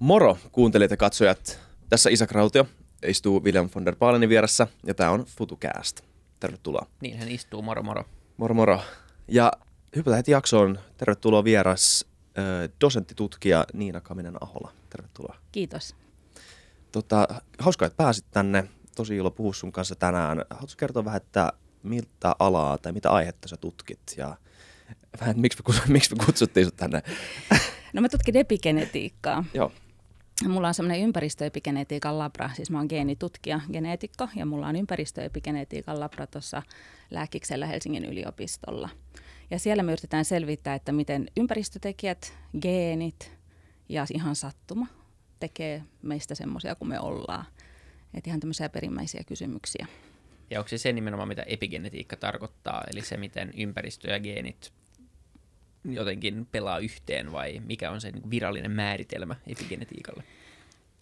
[0.00, 1.60] Moro kuuntelijat ja katsojat.
[1.88, 2.66] Tässä Isak Rautio
[3.06, 6.00] istuu William von der Baalenin vieressä ja tämä on FutuCast.
[6.40, 6.86] Tervetuloa.
[7.00, 8.04] Niin hän istuu, moro moro.
[8.36, 8.80] Moro moro.
[9.28, 9.52] Ja
[9.96, 10.78] hypätään heti jaksoon.
[10.96, 12.04] Tervetuloa vieras
[12.38, 12.44] äh,
[12.80, 14.72] dosenttitutkija Niina Kaminen-Ahola.
[14.90, 15.36] Tervetuloa.
[15.52, 15.94] Kiitos.
[16.92, 17.28] Tota,
[17.58, 18.64] hauskaa, että pääsit tänne.
[18.96, 20.44] Tosi ilo puhua sun kanssa tänään.
[20.50, 24.36] Haluatko kertoa vähän, että miltä alaa tai mitä aihetta sä tutkit ja
[25.20, 27.02] vähän, miksi me, miksi me kutsuttiin sut tänne?
[27.92, 29.44] No mä tutkin epigenetiikkaa.
[29.54, 29.72] Joo.
[30.48, 36.26] Mulla on semmoinen ympäristöepigenetiikan labra, siis mä oon geenitutkija, geneetikko, ja mulla on ympäristöepigenetiikan labra
[36.26, 36.62] tuossa
[37.10, 38.88] Lääkiksellä Helsingin yliopistolla.
[39.50, 43.32] Ja siellä me yritetään selvittää, että miten ympäristötekijät, geenit
[43.88, 44.86] ja ihan sattuma
[45.40, 47.44] tekee meistä semmoisia kuin me ollaan.
[48.14, 49.86] Että ihan tämmöisiä perimmäisiä kysymyksiä.
[50.50, 54.72] Ja onko se se nimenomaan, mitä epigenetiikka tarkoittaa, eli se, miten ympäristö ja geenit
[55.84, 60.24] jotenkin pelaa yhteen, vai mikä on se niin virallinen määritelmä epigenetiikalle?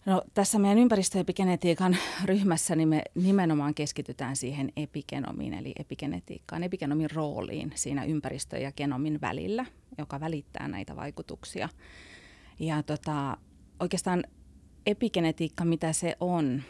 [0.05, 7.71] No, tässä meidän ympäristöepigenetiikan ryhmässä niin me nimenomaan keskitytään siihen epigenomiin, eli epigenetiikkaan, epigenomin rooliin
[7.75, 9.65] siinä ympäristö- ja genomin välillä,
[9.97, 11.69] joka välittää näitä vaikutuksia.
[12.59, 13.37] Ja tota,
[13.79, 14.23] oikeastaan
[14.85, 16.61] epigenetiikka, mitä se on,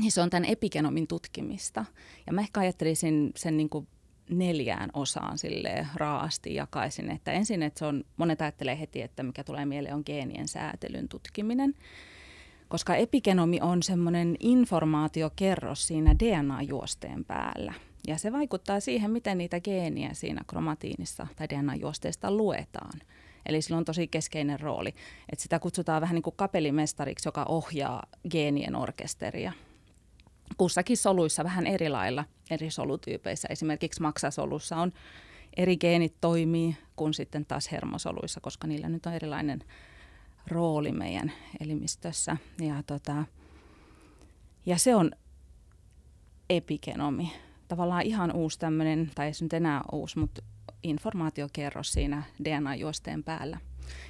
[0.00, 1.84] niin se on tämän epigenomin tutkimista.
[2.26, 3.88] Ja mä ehkä ajattelisin sen niin kuin
[4.30, 7.10] neljään osaan sille raasti jakaisin.
[7.10, 11.08] Että ensin, että se on, monet ajattelee heti, että mikä tulee mieleen on geenien säätelyn
[11.08, 11.74] tutkiminen.
[12.68, 17.74] Koska epigenomi on semmoinen informaatiokerros siinä DNA-juosteen päällä.
[18.06, 23.00] Ja se vaikuttaa siihen, miten niitä geeniä siinä kromatiinissa tai DNA-juosteesta luetaan.
[23.46, 24.94] Eli sillä on tosi keskeinen rooli.
[25.32, 29.52] Että sitä kutsutaan vähän niin kuin kapelimestariksi, joka ohjaa geenien orkesteria
[30.60, 33.48] kussakin soluissa vähän eri lailla eri solutyypeissä.
[33.50, 34.92] Esimerkiksi maksasolussa on
[35.56, 39.60] eri geenit toimii kuin sitten taas hermosoluissa, koska niillä nyt on erilainen
[40.46, 42.36] rooli meidän elimistössä.
[42.58, 43.24] Ja, tota,
[44.66, 45.10] ja se on
[46.50, 47.32] epigenomi.
[47.68, 50.42] Tavallaan ihan uusi tämmöinen, tai ei se nyt enää uusi, mutta
[50.82, 53.58] informaatiokerros siinä DNA-juosteen päällä.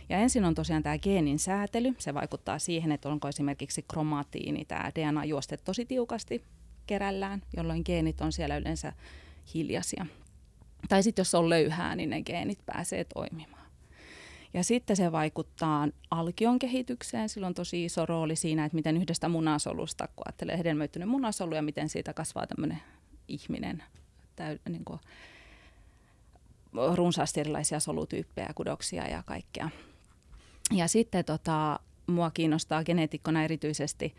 [0.09, 1.95] Ja ensin on tosiaan tämä geenin säätely.
[1.99, 6.45] Se vaikuttaa siihen, että onko esimerkiksi kromatiini, tämä DNA-juoste tosi tiukasti
[6.87, 8.93] kerällään, jolloin geenit on siellä yleensä
[9.55, 10.07] hiljaisia.
[10.89, 13.61] Tai sitten jos on löyhää, niin ne geenit pääsee toimimaan.
[14.55, 17.29] Ja sitten se vaikuttaa alkion kehitykseen.
[17.29, 21.63] Sillä on tosi iso rooli siinä, että miten yhdestä munasolusta, kun ajattelee hedelmöittynyt munasolu ja
[21.63, 22.83] miten siitä kasvaa tämmöinen
[23.29, 23.83] ihminen,
[24.37, 25.01] täy, niin kuin,
[26.95, 29.71] runsaasti erilaisia solutyyppejä, kudoksia ja kaikkea.
[30.73, 34.15] Ja sitten tota, mua kiinnostaa geneetikkona erityisesti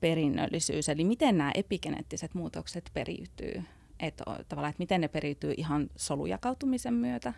[0.00, 3.62] perinnöllisyys, eli miten nämä epigeneettiset muutokset periytyy.
[4.00, 7.32] Että tavallaan, että miten ne periytyy ihan solujakautumisen myötä.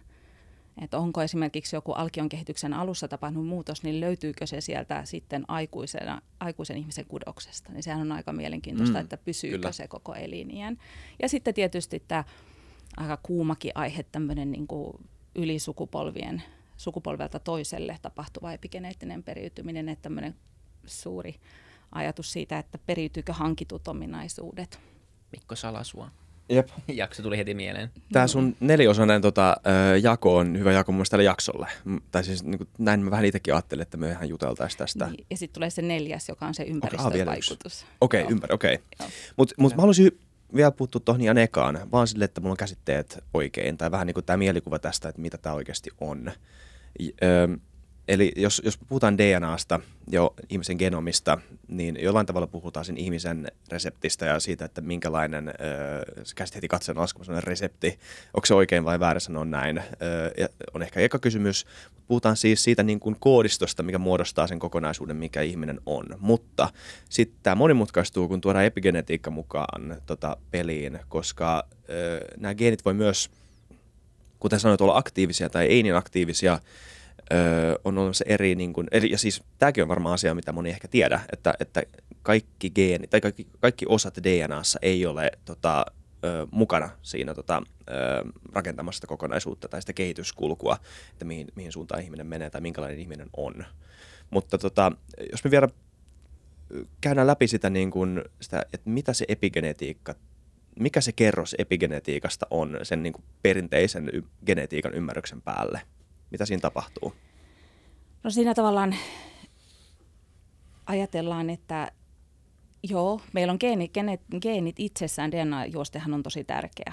[0.83, 6.23] Että onko esimerkiksi joku alkion kehityksen alussa tapahtunut muutos, niin löytyykö se sieltä sitten aikuisena,
[6.41, 7.73] aikuisen ihmisen kudoksesta.
[7.73, 9.73] Niin sehän on aika mielenkiintoista, mm, että pysyykö kyllä.
[9.73, 10.79] se koko elinien.
[11.23, 12.25] Ja sitten tietysti tämä
[12.97, 14.93] aika kuumakin aihe, tämmöinen niin kuin
[15.35, 16.43] ylisukupolvien
[16.77, 20.35] sukupolvelta toiselle tapahtuva epigeneettinen periytyminen, että tämmöinen
[20.87, 21.35] suuri
[21.93, 24.81] ajatus siitä, että periytyykö hankitut ominaisuudet.
[25.33, 26.11] Mikko Salasua.
[26.49, 26.69] Jep.
[26.89, 27.91] Jakso tuli heti mieleen.
[28.13, 29.57] Tämä sun neliosainen tota,
[30.03, 31.67] jako on hyvä jako mun tälle jaksolle.
[32.11, 35.07] Tai siis niin kuin, näin mä vähän itsekin ajattelin, että me ihan juteltaisiin tästä.
[35.07, 37.87] Niin, ja sitten tulee se neljäs, joka on se ympäristövaikutus.
[38.01, 38.75] Okei, okay, ympär, okei.
[38.75, 39.09] Okay.
[39.37, 40.19] Mutta mut mä haluaisin
[40.55, 44.15] vielä puuttua tuohon ihan ekaan, vaan sille, että mulla on käsitteet oikein, tai vähän niin
[44.15, 46.31] kuin tämä mielikuva tästä, että mitä tämä oikeasti on.
[47.23, 47.49] Öö,
[48.09, 49.81] eli jos, jos puhutaan DNAsta,
[50.11, 51.39] jo ihmisen genomista,
[51.69, 56.05] niin jollain tavalla puhutaan sen ihmisen reseptistä ja siitä, että minkälainen, öö,
[56.35, 57.99] käsit heti katsoen sellainen resepti,
[58.35, 61.67] onko se oikein vai väärin sanoa näin, öö, on ehkä eka kysymys.
[62.07, 66.07] Puhutaan siis siitä niin kuin koodistosta, mikä muodostaa sen kokonaisuuden, mikä ihminen on.
[66.19, 66.69] Mutta
[67.09, 73.31] sitten tämä monimutkaistuu, kun tuodaan epigenetiikka mukaan tota, peliin, koska öö, nämä geenit voi myös,
[74.39, 76.59] kuten sanoit, olla aktiivisia tai ei niin aktiivisia,
[77.33, 80.71] öö, on olemassa eri, niin kuin, eri, ja siis tämäkin on varmaan asia, mitä moni
[80.71, 81.83] ehkä tiedä, että, että
[82.23, 85.87] kaikki geeni, tai kaikki, kaikki osat DNAssa ei ole tota,
[86.25, 87.93] ö, mukana siinä tota, ö,
[88.53, 90.79] rakentamassa sitä kokonaisuutta tai sitä kehityskulkua,
[91.13, 93.65] että mihin, mihin suuntaan ihminen menee tai minkälainen ihminen on.
[94.31, 94.93] Mutta tota,
[95.31, 95.69] jos me vielä
[97.01, 100.15] käydään läpi sitä, niin kuin, sitä, että mitä se epigenetiikka,
[100.79, 104.11] mikä se kerros epigenetiikasta on sen niin kuin perinteisen
[104.47, 105.81] genetiikan ymmärryksen päälle–
[106.31, 107.13] mitä siinä tapahtuu?
[108.25, 108.95] No siinä tavallaan
[110.87, 111.93] ajatellaan, että
[112.83, 116.93] joo, meillä on geenit, geenit, geenit itsessään, DNA-juostehan on tosi tärkeä.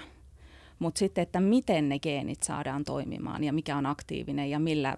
[0.79, 4.97] Mutta sitten, että miten ne geenit saadaan toimimaan ja mikä on aktiivinen ja millä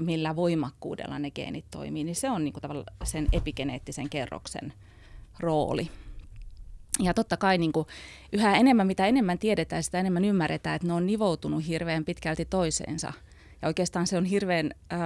[0.00, 4.72] millä voimakkuudella ne geenit toimii, niin se on niin kuin tavallaan sen epigeneettisen kerroksen
[5.40, 5.90] rooli.
[7.02, 7.86] Ja totta kai niin kuin
[8.32, 13.12] yhä enemmän, mitä enemmän tiedetään, sitä enemmän ymmärretään, että ne on nivoutunut hirveän pitkälti toiseensa.
[13.62, 14.98] Ja oikeastaan se on hirveän äh,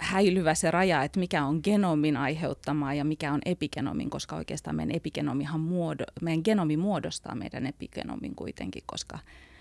[0.00, 4.96] häilyvä se raja, että mikä on genomin aiheuttamaa ja mikä on epigenomin, koska oikeastaan meidän
[4.96, 9.18] epigenomihan muodo, meidän genomi muodostaa meidän epigenomin kuitenkin, koska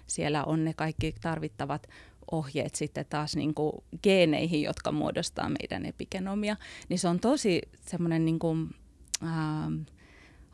[0.07, 1.87] siellä on ne kaikki tarvittavat
[2.31, 3.71] ohjeet sitten taas niin kuin
[4.03, 6.57] geeneihin, jotka muodostaa meidän epigenomia,
[6.89, 8.69] niin se on tosi semmoinen niin kuin,
[9.23, 9.85] äh,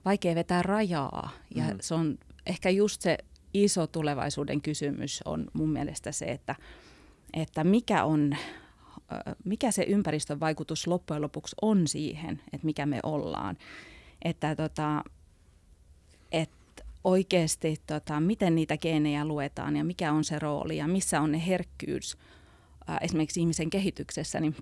[0.05, 1.77] vaikea vetää rajaa ja mm.
[1.81, 3.17] se on ehkä just se
[3.53, 6.55] iso tulevaisuuden kysymys on mun mielestä se, että,
[7.33, 8.35] että mikä on
[9.43, 13.57] mikä se ympäristön vaikutus loppujen lopuksi on siihen, että mikä me ollaan.
[14.21, 15.03] Että tota,
[16.31, 16.51] et
[17.03, 21.47] oikeasti, tota, miten niitä geenejä luetaan ja mikä on se rooli ja missä on ne
[21.47, 22.17] herkkyys
[23.01, 24.55] esimerkiksi ihmisen kehityksessä, niin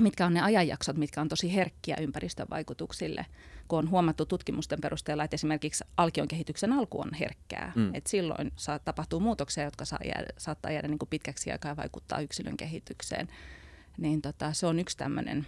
[0.00, 3.26] mitkä on ne ajanjaksot, mitkä on tosi herkkiä ympäristön vaikutuksille,
[3.68, 7.72] kun on huomattu tutkimusten perusteella, että esimerkiksi alkion kehityksen alku on herkkää.
[7.76, 7.94] Mm.
[7.94, 11.76] Et silloin saa, tapahtuu muutoksia, jotka saa jäädä, saattaa jäädä niin kuin pitkäksi aikaa ja
[11.76, 13.28] vaikuttaa yksilön kehitykseen.
[13.98, 15.46] Niin tota, se on yksi tämmöinen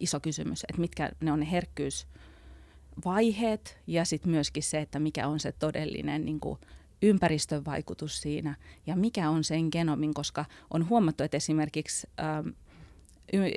[0.00, 5.40] iso kysymys, että mitkä ne on ne herkkyysvaiheet ja sitten myöskin se, että mikä on
[5.40, 6.58] se todellinen niin kuin
[7.02, 8.54] ympäristön vaikutus siinä
[8.86, 12.06] ja mikä on sen genomin, koska on huomattu, että esimerkiksi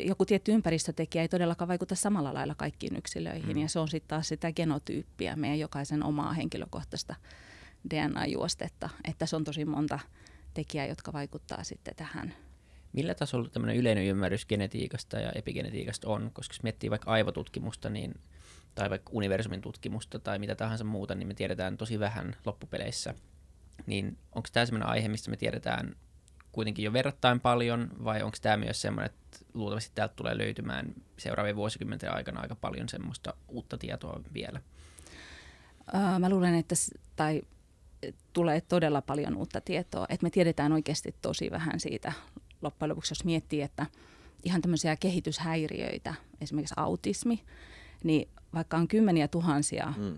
[0.07, 3.55] joku tietty ympäristötekijä ei todellakaan vaikuta samalla lailla kaikkiin yksilöihin.
[3.55, 3.61] Mm.
[3.61, 7.15] Ja se on sitten taas sitä genotyyppiä, meidän jokaisen omaa henkilökohtaista
[7.89, 8.89] DNA-juostetta.
[9.07, 9.99] Että se on tosi monta
[10.53, 12.33] tekijää, jotka vaikuttaa sitten tähän.
[12.93, 16.31] Millä tasolla tämmöinen yleinen ymmärrys genetiikasta ja epigenetiikasta on?
[16.33, 18.15] Koska jos miettii vaikka aivotutkimusta niin,
[18.75, 23.13] tai vaikka universumin tutkimusta tai mitä tahansa muuta, niin me tiedetään tosi vähän loppupeleissä.
[23.85, 25.95] Niin onko tämä sellainen aihe, mistä me tiedetään
[26.51, 31.55] kuitenkin jo verrattain paljon, vai onko tämä myös semmoinen, että luultavasti täältä tulee löytymään seuraavien
[31.55, 34.61] vuosikymmenten aikana aika paljon semmoista uutta tietoa vielä?
[35.93, 36.75] Uh, mä luulen, että
[37.15, 37.41] tai
[38.33, 42.13] tulee todella paljon uutta tietoa, että me tiedetään oikeasti tosi vähän siitä
[42.61, 43.85] loppujen lopuksi, jos miettii, että
[44.43, 47.43] ihan tämmöisiä kehityshäiriöitä, esimerkiksi autismi,
[48.03, 50.17] niin vaikka on kymmeniä tuhansia mm.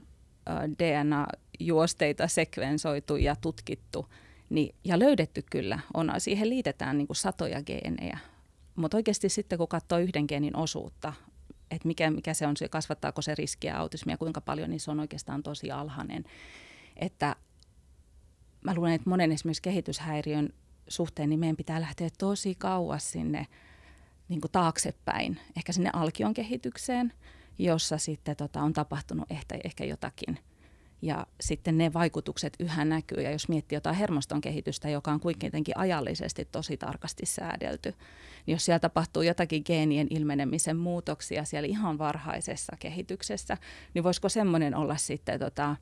[0.79, 4.07] DNA-juosteita sekvensoitu ja tutkittu,
[4.51, 8.17] niin, ja löydetty kyllä, on, siihen liitetään niin kuin satoja geenejä.
[8.75, 11.13] Mutta oikeasti sitten kun katsoo yhden geenin osuutta,
[11.71, 14.99] että mikä, mikä se on, se kasvattaako se riskiä autismia, kuinka paljon, niin se on
[14.99, 16.23] oikeastaan tosi alhainen.
[16.95, 17.35] Että
[18.61, 20.49] mä luulen, että monen esimerkiksi kehityshäiriön
[20.87, 23.47] suhteen, niin meidän pitää lähteä tosi kauas sinne
[24.29, 27.13] niin kuin taaksepäin, ehkä sinne alkion kehitykseen,
[27.59, 30.39] jossa sitten tota, on tapahtunut ehkä, ehkä jotakin–
[31.01, 33.23] ja sitten ne vaikutukset yhä näkyy.
[33.23, 37.89] Ja jos miettii jotain hermoston kehitystä, joka on kuitenkin ajallisesti tosi tarkasti säädelty,
[38.45, 43.57] niin jos siellä tapahtuu jotakin geenien ilmenemisen muutoksia siellä ihan varhaisessa kehityksessä,
[43.93, 45.75] niin voisiko semmoinen olla sitten tota,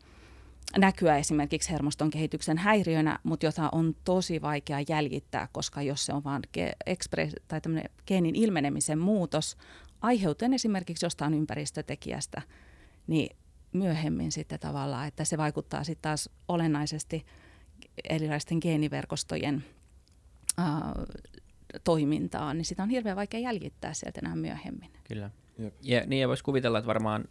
[0.78, 6.24] näkyä esimerkiksi hermoston kehityksen häiriönä, mutta jota on tosi vaikea jäljittää, koska jos se on
[6.24, 7.62] vain ge- express, tai
[8.08, 9.58] geenin ilmenemisen muutos,
[10.02, 12.42] aiheutuen esimerkiksi jostain ympäristötekijästä,
[13.08, 13.36] niin
[13.74, 17.26] myöhemmin sitten tavallaan, että se vaikuttaa sitten taas olennaisesti
[18.10, 19.64] erilaisten geeniverkostojen
[20.58, 20.94] ää,
[21.84, 24.92] toimintaan, niin sitä on hirveän vaikea jäljittää sieltä enää myöhemmin.
[25.04, 25.32] Kyllä.
[25.58, 25.74] Jep.
[25.82, 27.26] Ja niin ja voisi kuvitella, että varmaan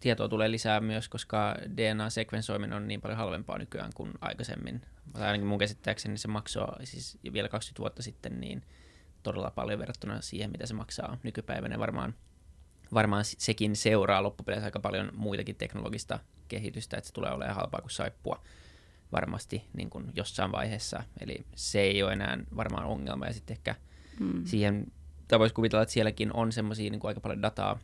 [0.00, 4.80] tietoa tulee lisää myös, koska DNA-sekvensoiminen on niin paljon halvempaa nykyään kuin aikaisemmin.
[5.12, 8.62] Tai ainakin mun käsittääkseni se maksoi siis vielä 20 vuotta sitten niin
[9.22, 11.78] todella paljon verrattuna siihen, mitä se maksaa nykypäivänä.
[11.78, 12.14] Varmaan
[12.94, 17.90] varmaan sekin seuraa loppupeleissä aika paljon muitakin teknologista kehitystä, että se tulee olemaan halpaa kuin
[17.90, 18.42] saippua
[19.12, 21.02] varmasti niin kuin jossain vaiheessa.
[21.20, 23.26] Eli se ei ole enää varmaan ongelma.
[23.26, 23.74] Ja sitten ehkä
[24.20, 24.44] mm.
[24.44, 24.86] siihen,
[25.28, 27.78] tai voisi kuvitella, että sielläkin on semmoisia niin aika paljon dataa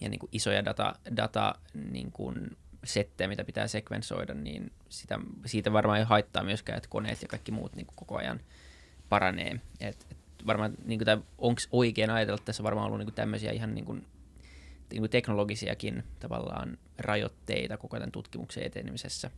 [0.00, 5.72] ja niin kuin isoja data, data niin kuin settejä, mitä pitää sekvensoida, niin sitä, siitä
[5.72, 8.40] varmaan ei haittaa myöskään, että koneet ja kaikki muut niin kuin koko ajan
[9.08, 9.60] paranee.
[9.80, 11.00] Et, et varmaan, niin
[11.38, 14.06] onko oikein ajatella, että tässä varmaan ollut niin kuin tämmöisiä ihan niin kuin
[14.90, 19.30] niin kuin teknologisiakin tavallaan rajoitteita koko tämän tutkimuksen etenemisessä.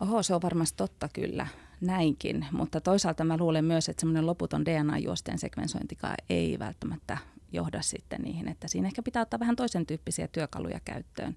[0.00, 1.46] Oho, se on varmasti totta kyllä,
[1.80, 7.18] näinkin, mutta toisaalta mä luulen myös, että semmoinen loputon DNA-juosteen sekvensointikaan ei välttämättä
[7.52, 11.34] johda sitten niihin, että siinä ehkä pitää ottaa vähän toisen tyyppisiä työkaluja käyttöön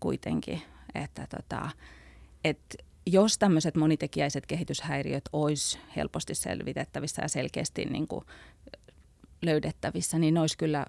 [0.00, 0.62] kuitenkin,
[0.94, 1.70] että tota,
[2.44, 8.24] et jos tämmöiset monitekijäiset kehityshäiriöt olisi helposti selvitettävissä ja selkeästi niin kuin
[9.42, 10.86] löydettävissä, niin ne olisi kyllä,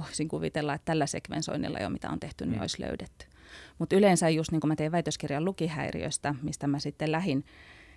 [0.00, 2.60] voisin kuvitella, että tällä sekvensoinnilla jo mitä on tehty, niin mm.
[2.60, 3.26] olisi löydetty.
[3.78, 7.44] Mutta yleensä just niin kuin mä tein väitöskirjan lukihäiriöstä, mistä mä sitten lähin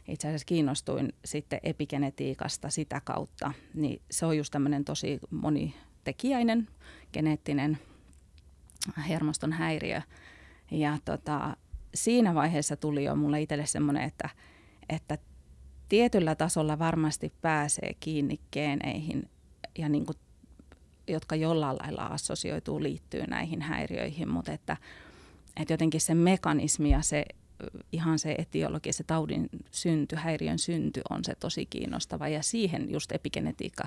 [0.07, 6.67] itse asiassa kiinnostuin sitten epigenetiikasta sitä kautta, niin se on just tämmöinen tosi monitekijäinen
[7.13, 7.77] geneettinen
[9.09, 10.01] hermoston häiriö.
[10.71, 11.57] Ja tota,
[11.95, 14.29] siinä vaiheessa tuli jo mulle itselle semmoinen, että,
[14.89, 15.17] että
[15.89, 19.29] tietyllä tasolla varmasti pääsee kiinni geeneihin,
[19.79, 20.17] ja niin kuin,
[21.07, 24.77] jotka jollain lailla assosioituu, liittyy näihin häiriöihin, mutta että,
[25.61, 27.25] että jotenkin se mekanismi ja se
[27.91, 33.11] ihan se etiologia, se taudin synty, häiriön synty on se tosi kiinnostava ja siihen just
[33.11, 33.83] epigenetiikka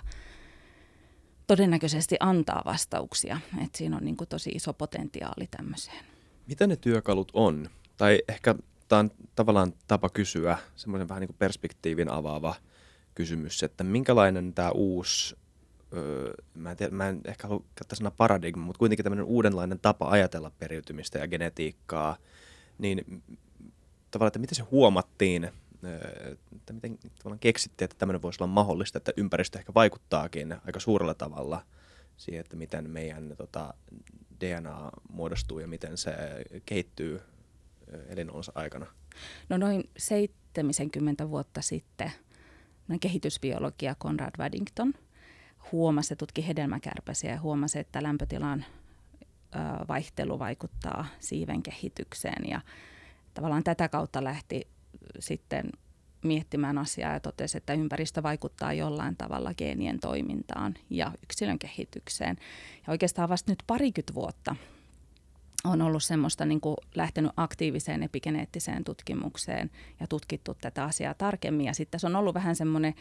[1.47, 6.05] todennäköisesti antaa vastauksia, että siinä on niin kuin tosi iso potentiaali tämmöiseen.
[6.47, 7.71] Mitä ne työkalut on?
[7.97, 8.55] Tai ehkä
[8.89, 12.55] tämä on tavallaan tapa kysyä, semmoisen vähän niin kuin perspektiivin avaava
[13.15, 15.37] kysymys, että minkälainen tämä uusi,
[15.93, 19.79] öö, mä, en tiedä, mä en ehkä halua käyttää sana paradigma, mutta kuitenkin tämmöinen uudenlainen
[19.79, 22.17] tapa ajatella periytymistä ja genetiikkaa,
[22.79, 23.23] niin
[24.11, 25.45] tavallaan, että miten se huomattiin,
[26.55, 31.15] että miten tavallaan keksittiin, että tämmöinen voisi olla mahdollista, että ympäristö ehkä vaikuttaakin aika suurella
[31.15, 31.63] tavalla
[32.17, 33.75] siihen, että miten meidän tota,
[34.41, 36.13] DNA muodostuu ja miten se
[36.67, 37.21] kehittyy
[38.09, 38.87] elinonsa aikana?
[39.49, 42.13] No noin 70 vuotta sitten
[43.01, 44.95] kehitysbiologia Conrad Waddington
[45.73, 48.65] huomasi, tutki hedelmäkärpäsiä ja huomasi, että lämpötilan
[49.89, 52.61] vaihtelu vaikuttaa siiven kehitykseen ja
[53.35, 54.69] tavallaan tätä kautta lähti
[55.19, 55.71] sitten
[56.23, 62.37] miettimään asiaa ja totesi, että ympäristö vaikuttaa jollain tavalla geenien toimintaan ja yksilön kehitykseen.
[62.87, 64.57] Ja oikeastaan vasta nyt parikymmentä vuotta
[65.65, 71.67] on ollut semmoista niin kuin lähtenyt aktiiviseen epigeneettiseen tutkimukseen ja tutkittu tätä asiaa tarkemmin.
[71.67, 72.95] Ja sitten se on ollut vähän semmoinen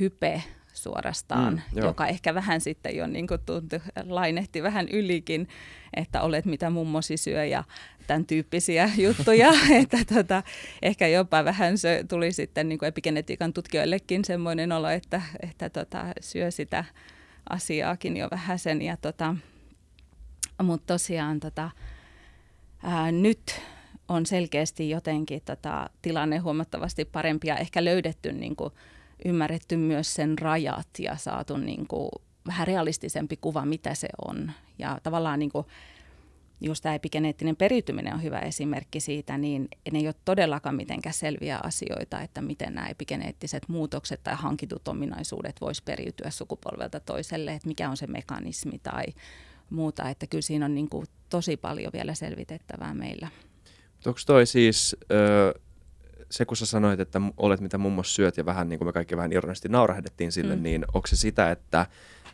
[0.00, 0.42] hype
[0.72, 5.48] suorastaan, mm, joka ehkä vähän sitten jo niin tuntui, lainehti vähän ylikin,
[5.96, 7.64] että olet mitä mummosi syö ja
[8.06, 9.52] tämän tyyppisiä juttuja.
[9.82, 10.42] että tota,
[10.82, 16.50] ehkä jopa vähän se tuli sitten niin epigenetiikan tutkijoillekin semmoinen olo, että, että tota, syö
[16.50, 16.84] sitä
[17.50, 18.82] asiaakin jo vähän sen.
[18.82, 19.36] Ja tota,
[20.62, 21.70] mutta tosiaan tota,
[22.84, 23.60] ää, nyt
[24.08, 28.70] on selkeästi jotenkin tota, tilanne huomattavasti parempi ja ehkä löydetty niin kuin,
[29.24, 32.08] ymmärretty myös sen rajat ja saatu niin kuin,
[32.46, 34.52] vähän realistisempi kuva, mitä se on.
[34.78, 35.66] Ja tavallaan niin kuin,
[36.60, 41.60] just tämä epigeneettinen periytyminen on hyvä esimerkki siitä, niin ne ei ole todellakaan mitenkään selviä
[41.62, 47.90] asioita, että miten nämä epigeneettiset muutokset tai hankitut ominaisuudet vois periytyä sukupolvelta toiselle, että mikä
[47.90, 49.04] on se mekanismi tai
[49.70, 53.28] muuta, että kyllä siinä on niin kuin tosi paljon vielä selvitettävää meillä.
[54.06, 55.60] Onko toi siis, ö,
[56.30, 59.16] se kun sä sanoit, että olet mitä mummos syöt ja vähän niin kuin me kaikki
[59.16, 60.62] vähän ironisesti naurahdettiin sille, mm.
[60.62, 61.86] niin onko se sitä, että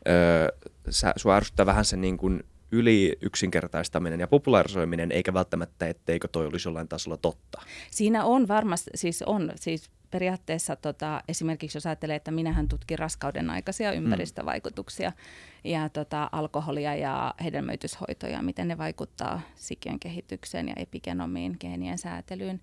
[0.09, 6.29] ö, sä, sua ärsyttää vähän se niin kuin yli yksinkertaistaminen ja popularisoiminen, eikä välttämättä, etteikö
[6.29, 7.62] toi olisi jollain tasolla totta?
[7.91, 13.50] Siinä on varmasti, siis on, siis periaatteessa tota, esimerkiksi jos ajattelee, että minähän tutkin raskauden
[13.50, 13.99] aikaisia mm.
[13.99, 15.71] ympäristövaikutuksia mm.
[15.71, 22.61] ja tota, alkoholia ja hedelmöityshoitoja, miten ne vaikuttaa sikiön kehitykseen ja epigenomiin, geenien säätelyyn.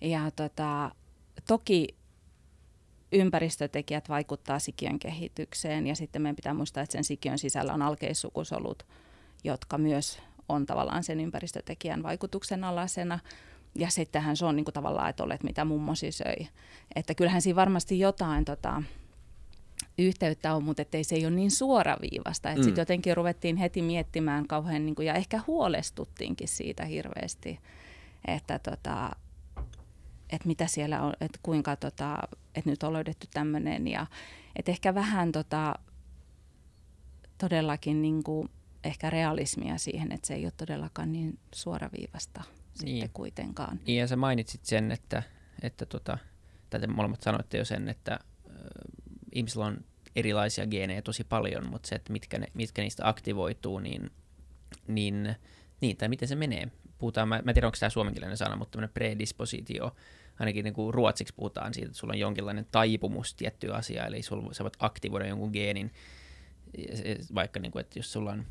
[0.00, 0.90] Ja tota,
[1.46, 1.88] toki
[3.12, 8.86] ympäristötekijät vaikuttaa sikiön kehitykseen ja sitten meidän pitää muistaa, että sen sikiön sisällä on alkeissukusolut,
[9.52, 13.18] jotka myös on tavallaan sen ympäristötekijän vaikutuksen alasena.
[13.74, 16.48] Ja sittenhän se on niin kuin tavallaan, että olet mitä mummosi söi.
[16.94, 18.82] Että kyllähän siinä varmasti jotain tota,
[19.98, 22.50] yhteyttä on, mutta ettei se ei ole niin suoraviivasta.
[22.50, 22.64] Että mm.
[22.64, 27.60] sitten jotenkin ruvettiin heti miettimään kauhean, niin kuin, ja ehkä huolestuttiinkin siitä hirveästi,
[28.26, 29.10] että tota,
[30.30, 32.18] että mitä siellä on, että kuinka, tota,
[32.54, 33.88] että nyt on löydetty tämmöinen.
[33.88, 34.06] Ja
[34.56, 35.74] että ehkä vähän tota,
[37.38, 38.50] todellakin niin kuin,
[38.84, 42.42] ehkä realismia siihen, että se ei ole todellakaan niin suoraviivasta
[42.82, 42.94] niin.
[42.94, 43.80] sitten kuitenkaan.
[43.86, 45.22] Niin ja sä mainitsit sen, että,
[45.62, 46.18] että tota,
[46.70, 48.20] tai te molemmat sanoitte jo sen, että äh,
[49.32, 49.84] ihmisillä on
[50.16, 54.10] erilaisia geenejä tosi paljon, mutta se, että mitkä, ne, mitkä niistä aktivoituu, niin,
[54.86, 55.36] niin,
[55.80, 56.68] niin, tai miten se menee.
[56.98, 59.96] Puhutaan, mä, mä tiedän, onko tämä suomenkielinen sana, mutta tämmöinen predispositio,
[60.38, 64.54] ainakin niin kuin ruotsiksi puhutaan siitä, että sulla on jonkinlainen taipumus tiettyä asiaa, eli sulla,
[64.54, 65.92] sä voit aktivoida jonkun geenin,
[67.34, 68.46] vaikka niin kuin, että jos sulla on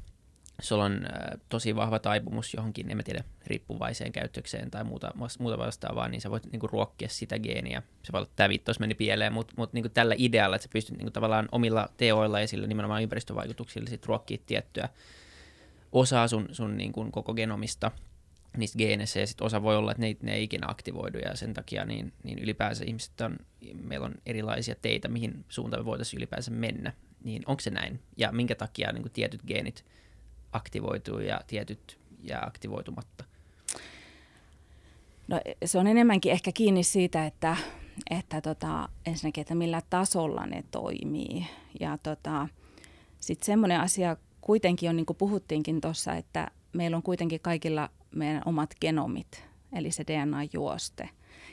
[0.62, 5.58] sulla on äh, tosi vahva taipumus johonkin, en mä tiedä, riippuvaiseen käytökseen tai muuta, muuta
[5.58, 7.84] vastaavaa, niin sä voit niinku ruokkia sitä geeniä.
[8.04, 10.98] Se voi olla, tämä vittos meni pieleen, mutta mut, niinku tällä idealla, että sä pystyt
[10.98, 14.90] niinku tavallaan omilla teoilla ja sillä nimenomaan ympäristövaikutuksilla sit ruokkia tiettyä
[15.92, 17.92] osaa sun, sun niinku koko genomista
[18.58, 21.54] niistä geeneissä, ja sitten osa voi olla, että ne, ne ei ikinä aktivoidu, ja sen
[21.54, 23.38] takia niin, niin ylipäänsä ihmiset on,
[23.74, 26.94] meillä on erilaisia teitä, mihin suuntaan me voitaisiin ylipäänsä mennä.
[27.24, 28.00] Niin onko se näin?
[28.18, 29.86] Ja minkä takia niin tietyt geenit
[30.52, 33.24] aktivoituu ja tietyt jää aktivoitumatta?
[35.28, 37.58] No, se on enemmänkin ehkä kiinni siitä, että,
[38.10, 41.46] että tota, ensinnäkin, että millä tasolla ne toimii.
[41.80, 42.48] Ja tota,
[43.20, 48.42] sitten semmoinen asia kuitenkin on, niin kuin puhuttiinkin tuossa, että meillä on kuitenkin kaikilla meidän
[48.46, 51.10] omat genomit, eli se DNA-juoste.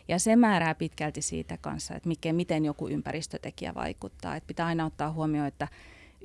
[0.09, 4.37] Ja se määrää pitkälti siitä kanssa, että mikä, miten joku ympäristötekijä vaikuttaa.
[4.37, 5.69] Että pitää aina ottaa huomioon, että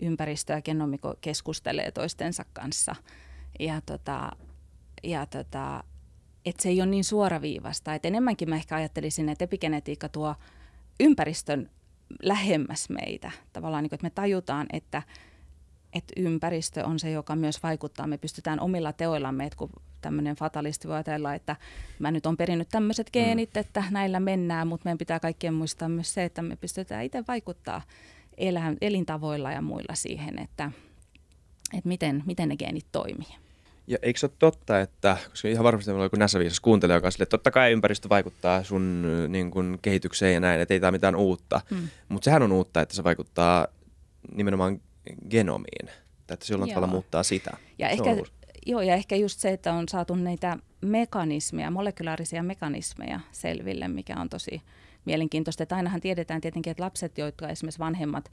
[0.01, 2.95] ympäristö ja genomi keskustelee toistensa kanssa.
[3.59, 4.31] Ja, tota,
[5.03, 5.83] ja tota,
[6.45, 7.93] että se ei ole niin suoraviivasta.
[7.93, 10.35] Että enemmänkin mä ehkä ajattelisin, että epigenetiikka tuo
[10.99, 11.69] ympäristön
[12.23, 13.31] lähemmäs meitä.
[13.53, 15.03] Tavallaan niin kuin, että me tajutaan, että,
[15.93, 18.07] että ympäristö on se, joka myös vaikuttaa.
[18.07, 19.69] Me pystytään omilla teoillamme, että kun
[20.01, 21.55] tämmöinen fatalisti voi ajatella, että
[21.99, 23.11] mä nyt on perinnyt tämmöiset mm.
[23.11, 23.59] geenit, mm.
[23.59, 27.81] että näillä mennään, mutta meidän pitää kaikkien muistaa myös se, että me pystytään itse vaikuttaa
[28.39, 30.71] elä, elintavoilla ja muilla siihen, että,
[31.73, 33.35] että miten, miten ne geenit toimii.
[33.87, 37.07] Ja eikö se ole totta, että, koska ihan varmasti meillä on joku näsäviisas kuuntelija, joka
[37.07, 40.79] on sille, että totta kai ympäristö vaikuttaa sun niin kuin, kehitykseen ja näin, että ei
[40.79, 41.61] tämä mitään uutta.
[41.71, 41.87] Mm.
[42.09, 43.67] Mutta sehän on uutta, että se vaikuttaa
[44.35, 44.81] nimenomaan
[45.29, 45.89] genomiin,
[46.33, 47.57] että se jollain tavalla muuttaa sitä.
[47.77, 48.23] Ja se ehkä,
[48.65, 54.29] joo, ja ehkä just se, että on saatu näitä mekanismeja, molekulaarisia mekanismeja selville, mikä on
[54.29, 54.61] tosi
[55.09, 55.63] mielenkiintoista.
[55.63, 58.31] Että ainahan tiedetään tietenkin, että lapset, jotka esimerkiksi vanhemmat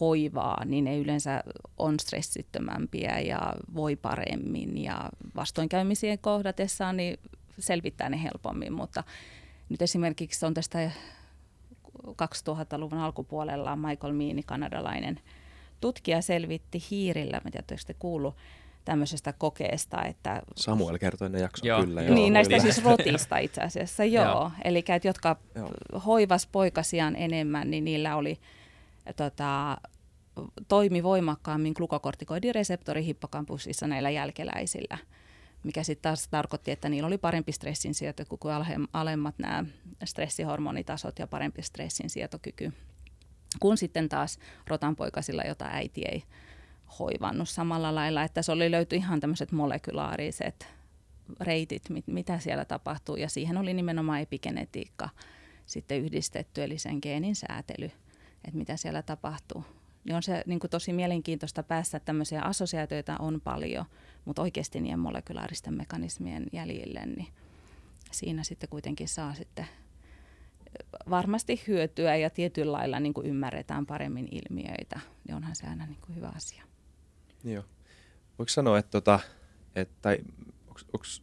[0.00, 1.44] hoivaa, niin ne yleensä
[1.78, 7.18] on stressittömämpiä ja voi paremmin ja vastoinkäymisien kohdatessaan niin
[7.58, 9.04] selvittää ne helpommin, mutta
[9.68, 10.90] nyt esimerkiksi on tästä
[12.06, 15.20] 2000-luvun alkupuolella Michael Meany, kanadalainen
[15.80, 18.36] tutkija, selvitti hiirillä, mä tiedän, te kuullut
[18.84, 20.02] tämmöisestä kokeesta.
[20.04, 21.84] Että, Samuel kertoi ne jakso joo.
[21.84, 22.02] kyllä.
[22.02, 24.24] Joo, niin, näistä siis rotista itse asiassa, joo.
[24.24, 24.50] joo.
[24.64, 25.70] Eli että jotka joo.
[26.06, 28.40] hoivas poikasiaan enemmän, niin niillä oli
[29.16, 29.76] tota,
[30.68, 34.98] toimi voimakkaammin glukokortikoidireseptori hippokampusissa näillä jälkeläisillä,
[35.64, 38.54] mikä sitten taas tarkoitti, että niillä oli parempi stressinsietokyky kuin
[38.92, 39.64] alemmat nämä
[40.04, 42.72] stressihormonitasot ja parempi stressinsietokyky
[43.60, 46.22] kun sitten taas rotanpoikasilla, jota äiti ei
[46.98, 50.68] hoivannut samalla lailla, että se oli löyty ihan tämmöiset molekulaariset
[51.40, 55.08] reitit, mit, mitä siellä tapahtuu, ja siihen oli nimenomaan epigenetiikka
[55.66, 57.90] sitten yhdistetty, eli sen geenin säätely,
[58.44, 59.64] että mitä siellä tapahtuu.
[60.04, 63.84] Niin on se niin kuin tosi mielenkiintoista päästä, että tämmöisiä assosiaatioita on paljon,
[64.24, 67.28] mutta oikeasti niiden molekulaaristen mekanismien jäljille, niin
[68.10, 69.66] siinä sitten kuitenkin saa sitten
[71.10, 76.00] varmasti hyötyä ja tietyllä lailla niin kuin ymmärretään paremmin ilmiöitä, niin onhan se aina niin
[76.06, 76.71] kuin hyvä asia.
[77.44, 77.64] Joo.
[78.38, 79.20] Voiko sanoa, että, tota,
[79.74, 80.18] että tai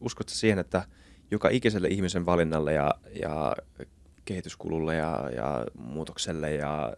[0.01, 0.83] uskotko siihen, että
[1.31, 3.55] joka ikiselle ihmisen valinnalle ja, ja
[4.25, 6.93] kehityskululle ja, ja muutokselle ja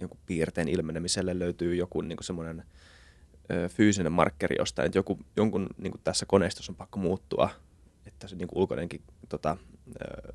[0.00, 2.64] jonkun piirteen ilmenemiselle löytyy joku niin semmoinen
[3.68, 7.50] fyysinen markkeri jostain, että joku, jonkun niin kuin tässä koneistossa on pakko muuttua,
[8.06, 9.56] että se niin kuin ulkoinenkin tota,
[10.00, 10.32] ö,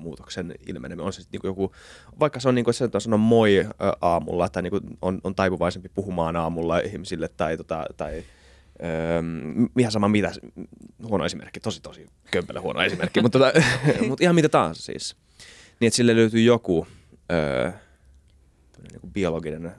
[0.00, 1.72] muutoksen ilmeneminen on se niin joku,
[2.20, 3.66] vaikka se on niin kuin se, että sanon moi
[4.00, 8.24] aamulla tai niin kuin on, on taipuvaisempi puhumaan aamulla ihmisille tai, tota, tai
[8.82, 9.22] Öö,
[9.78, 10.32] ihan sama mitä,
[11.02, 13.60] huono esimerkki, tosi tosi kömpelä huono esimerkki, mutta, tota,
[14.08, 15.16] mutta ihan mitä tahansa siis.
[15.80, 16.86] Niin että sille löytyy joku
[17.32, 17.70] öö,
[18.90, 19.72] niin kuin biologinen,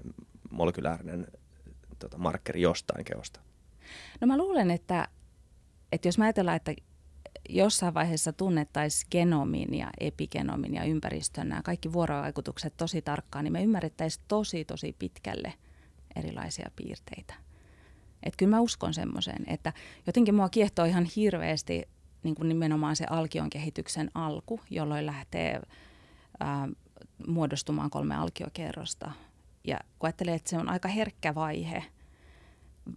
[0.50, 1.28] molekyläärinen
[2.00, 3.40] tota, markkeri jostain keosta?
[4.22, 5.08] No mä luulen, että,
[5.92, 6.74] että jos mä ajatellaan, että
[7.50, 13.64] jossain vaiheessa tunnettaisiin genomin ja epigenomin ja ympäristön nämä kaikki vuorovaikutukset tosi tarkkaan, niin me
[13.64, 15.54] ymmärrettäisiin tosi tosi pitkälle
[16.16, 17.34] erilaisia piirteitä.
[18.24, 19.74] Että kyllä mä uskon semmoiseen, että
[20.08, 21.88] jotenkin mua kiehtoo ihan hirveästi
[22.24, 25.62] niin kuin nimenomaan se alkion kehityksen alku, jolloin lähtee
[26.40, 26.70] ää,
[27.28, 29.12] muodostumaan kolme alkiokerrosta.
[29.64, 31.84] Ja kun ajattelee, että se on aika herkkä vaihe,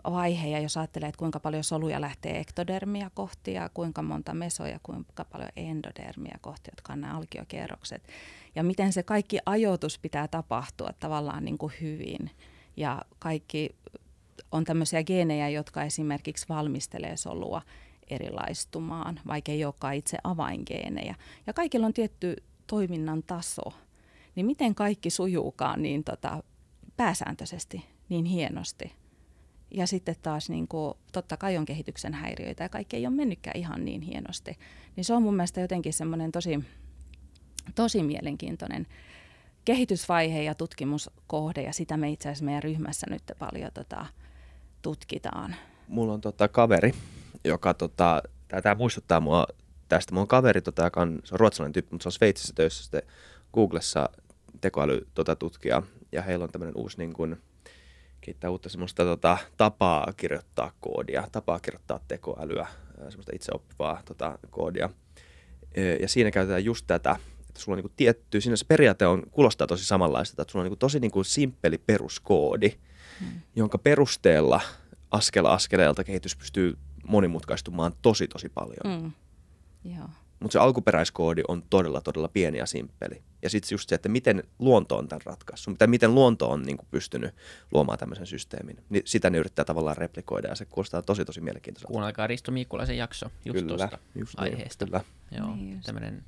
[0.05, 4.79] vaihe ja jos ajattelee, että kuinka paljon soluja lähtee ektodermia kohti ja kuinka monta mesoja,
[4.83, 8.09] kuinka paljon endodermia kohti, jotka on nämä alkiokerrokset.
[8.55, 12.31] Ja miten se kaikki ajoitus pitää tapahtua tavallaan niin kuin hyvin.
[12.77, 13.77] Ja kaikki
[14.53, 17.63] on tämmöisiä geenejä, jotka esimerkiksi valmistelee solua
[18.09, 21.15] erilaistumaan, vaikka ei olekaan itse avaingeenejä.
[21.47, 23.73] Ja kaikilla on tietty toiminnan taso
[24.35, 26.43] niin miten kaikki sujuukaan niin tota,
[26.97, 28.93] pääsääntöisesti niin hienosti.
[29.71, 33.59] Ja sitten taas niin kuin, totta kai on kehityksen häiriöitä ja kaikki ei ole mennytkään
[33.59, 34.59] ihan niin hienosti.
[34.97, 36.65] Niin se on mun mielestä jotenkin semmoinen tosi,
[37.75, 38.87] tosi mielenkiintoinen
[39.65, 44.07] kehitysvaihe ja tutkimuskohde ja sitä me itse asiassa meidän ryhmässä nyt paljon tota,
[44.83, 45.57] tutkitaan.
[45.89, 46.93] Mulla on tota kaveri,
[47.45, 48.23] joka tota,
[48.63, 49.47] tämä muistuttaa mua
[49.89, 50.13] tästä.
[50.13, 52.83] Mulla on kaveri, tota, joka on, se on ruotsalainen tyyppi, mutta se on Sveitsissä töissä
[52.83, 53.03] sitten
[53.55, 54.09] Googlessa
[54.61, 55.37] tekoäly tota,
[56.13, 57.37] ja heillä on tämmöinen uusi niin kuin,
[58.25, 62.67] kehittää uutta semmoista tota, tapaa kirjoittaa koodia, tapaa kirjoittaa tekoälyä,
[63.09, 64.91] semmoista itseoppivaa tota, koodia.
[66.01, 67.17] Ja siinä käytetään just tätä,
[67.49, 70.71] että sulla on niin tietty, siinä se periaate on, kuulostaa tosi samanlaista, että sulla on
[70.71, 72.73] niin tosi niin kuin simppeli peruskoodi,
[73.21, 73.41] hmm.
[73.57, 74.61] jonka perusteella
[75.11, 79.01] askel askeleelta kehitys pystyy monimutkaistumaan tosi tosi paljon.
[79.01, 79.13] Hmm.
[79.85, 80.09] Joo.
[80.41, 83.23] Mutta se alkuperäiskoodi on todella, todella pieni ja simppeli.
[83.43, 86.77] Ja sitten just se, että miten luonto on tämän ratkaissut, tai miten luonto on niin
[86.77, 87.35] kuin, pystynyt
[87.73, 88.85] luomaan tämmöisen systeemin.
[88.89, 91.93] Niin sitä ne yrittää tavallaan replikoida, ja se kuulostaa tosi, tosi mielenkiintoiselta.
[91.93, 94.85] Kuunnelkaa Risto Miikkulaisen jakso just kyllä, tuosta just aiheesta.
[94.85, 95.05] Niin, kyllä.
[95.39, 96.25] Joo, niin tämmöinen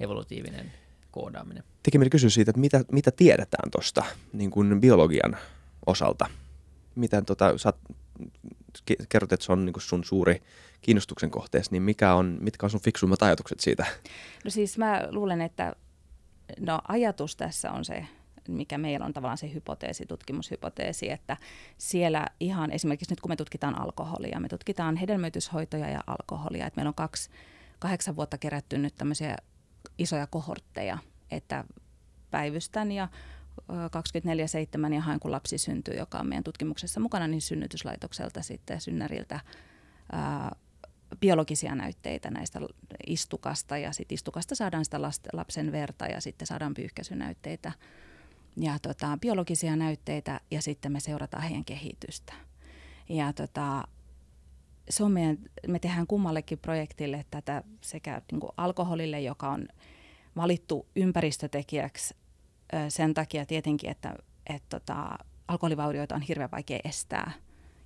[0.00, 0.72] evolutiivinen
[1.10, 1.64] koodaaminen.
[1.82, 5.36] Teki kysyä siitä, että mitä, mitä tiedetään tuosta niin kuin biologian
[5.86, 6.26] osalta.
[6.94, 7.72] Miten tota, sä
[9.08, 10.42] kerrot, että se on niin sun suuri
[10.80, 13.86] kiinnostuksen kohteessa, niin mikä on, mitkä on sun fiksuimmat ajatukset siitä?
[14.44, 15.76] No siis mä luulen, että
[16.60, 18.06] no ajatus tässä on se,
[18.48, 21.36] mikä meillä on tavallaan se hypoteesi, tutkimushypoteesi, että
[21.78, 26.88] siellä ihan esimerkiksi nyt kun me tutkitaan alkoholia, me tutkitaan hedelmöityshoitoja ja alkoholia, että meillä
[26.88, 27.30] on kaksi,
[27.78, 29.36] kahdeksan vuotta kerätty nyt tämmöisiä
[29.98, 30.98] isoja kohortteja,
[31.30, 31.64] että
[32.30, 33.08] päivystän ja
[34.90, 39.40] 24-7 ja haen kun lapsi syntyy, joka on meidän tutkimuksessa mukana, niin synnytyslaitokselta sitten synnäriltä
[40.12, 40.56] ää,
[41.20, 42.60] biologisia näytteitä näistä
[43.06, 45.00] istukasta ja sitten istukasta saadaan sitä
[45.32, 47.72] lapsen verta ja sitten saadaan pyyhkäisynäytteitä
[48.56, 52.32] ja tota, biologisia näytteitä ja sitten me seurataan heidän kehitystä.
[53.08, 53.84] Ja tota,
[54.90, 59.68] se on meidän, me tehdään kummallekin projektille tätä sekä niin alkoholille, joka on
[60.36, 62.14] valittu ympäristötekijäksi
[62.88, 64.14] sen takia tietenkin, että,
[64.46, 67.32] että tota, alkoholivaurioita on hirveän vaikea estää–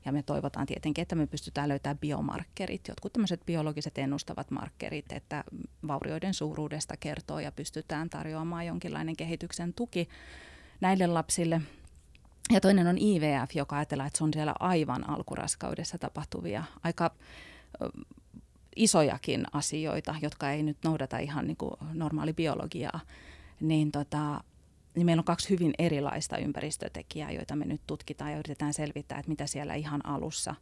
[0.05, 5.45] ja me toivotaan tietenkin, että me pystytään löytämään biomarkkerit, jotkut tämmöiset biologiset ennustavat markkerit, että
[5.87, 10.09] vaurioiden suuruudesta kertoo ja pystytään tarjoamaan jonkinlainen kehityksen tuki
[10.81, 11.61] näille lapsille.
[12.53, 17.11] Ja toinen on IVF, joka ajatellaan, että se on siellä aivan alkuraskaudessa tapahtuvia aika
[18.77, 23.01] isojakin asioita, jotka ei nyt noudata ihan niin kuin normaali biologiaa,
[23.61, 24.45] niin tota,
[24.95, 29.29] niin meillä on kaksi hyvin erilaista ympäristötekijää, joita me nyt tutkitaan ja yritetään selvittää, että
[29.29, 30.55] mitä siellä ihan alussa,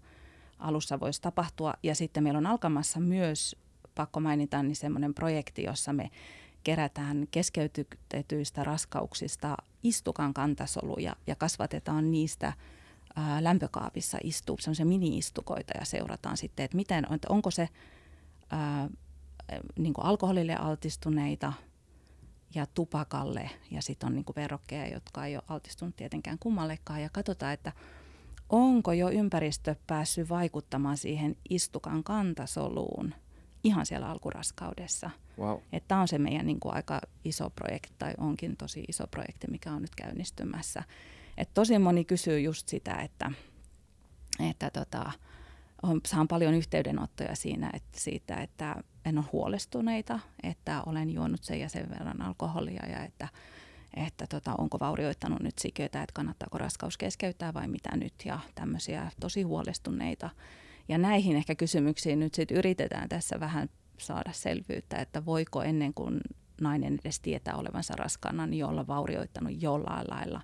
[0.59, 1.75] alussa voisi tapahtua.
[1.83, 3.57] Ja sitten meillä on alkamassa myös,
[3.95, 6.11] pakko mainita, niin semmoinen projekti, jossa me
[6.64, 12.53] kerätään keskeytetyistä raskauksista istukan kantasoluja ja kasvatetaan niistä
[13.16, 17.69] ää, lämpökaapissa istuu, semmoisia mini-istukoita ja seurataan sitten, että miten, onko se
[18.51, 18.88] ää,
[19.79, 21.53] niin alkoholille altistuneita–
[22.54, 27.52] ja tupakalle ja sitten on niinku verrokkeja, jotka ei ole altistunut tietenkään kummallekaan ja katsotaan,
[27.52, 27.72] että
[28.48, 33.14] onko jo ympäristö päässyt vaikuttamaan siihen istukan kantasoluun
[33.64, 35.10] ihan siellä alkuraskaudessa.
[35.38, 35.58] Wow.
[35.88, 39.82] Tämä on se meidän niinku aika iso projekti tai onkin tosi iso projekti, mikä on
[39.82, 40.82] nyt käynnistymässä.
[41.36, 43.32] Et tosi moni kysyy just sitä, että,
[44.50, 45.12] että tota,
[45.82, 51.60] on, saan paljon yhteydenottoja siinä, että siitä, että en ole huolestuneita, että olen juonut sen
[51.60, 53.28] ja sen verran alkoholia ja että,
[53.96, 59.10] että tota, onko vaurioittanut nyt sikiötä, että kannattaako raskaus keskeyttää vai mitä nyt ja tämmöisiä
[59.20, 60.30] tosi huolestuneita.
[60.88, 66.20] Ja näihin ehkä kysymyksiin nyt sitten yritetään tässä vähän saada selvyyttä, että voiko ennen kuin
[66.60, 70.40] nainen edes tietää olevansa raskaana, niin olla vaurioittanut jollain lailla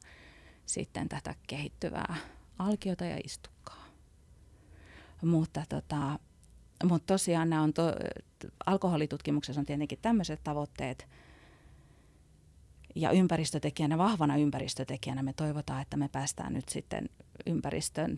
[0.67, 2.17] sitten tätä kehittyvää
[2.59, 3.87] alkiota ja istukkaa.
[5.23, 6.19] Mutta, tota,
[6.85, 7.83] mutta tosiaan nämä on to,
[8.67, 11.09] alkoholitutkimuksessa on tietenkin tämmöiset tavoitteet.
[12.95, 17.09] Ja ympäristötekijänä, vahvana ympäristötekijänä me toivotaan, että me päästään nyt sitten
[17.47, 18.17] ympäristön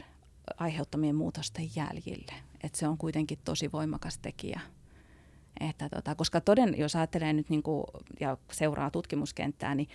[0.56, 2.32] aiheuttamien muutosten jäljille.
[2.62, 4.60] Et se on kuitenkin tosi voimakas tekijä.
[5.60, 7.84] Että tota, koska toden, jos ajattelee nyt niin kuin,
[8.20, 9.88] ja seuraa tutkimuskenttää, niin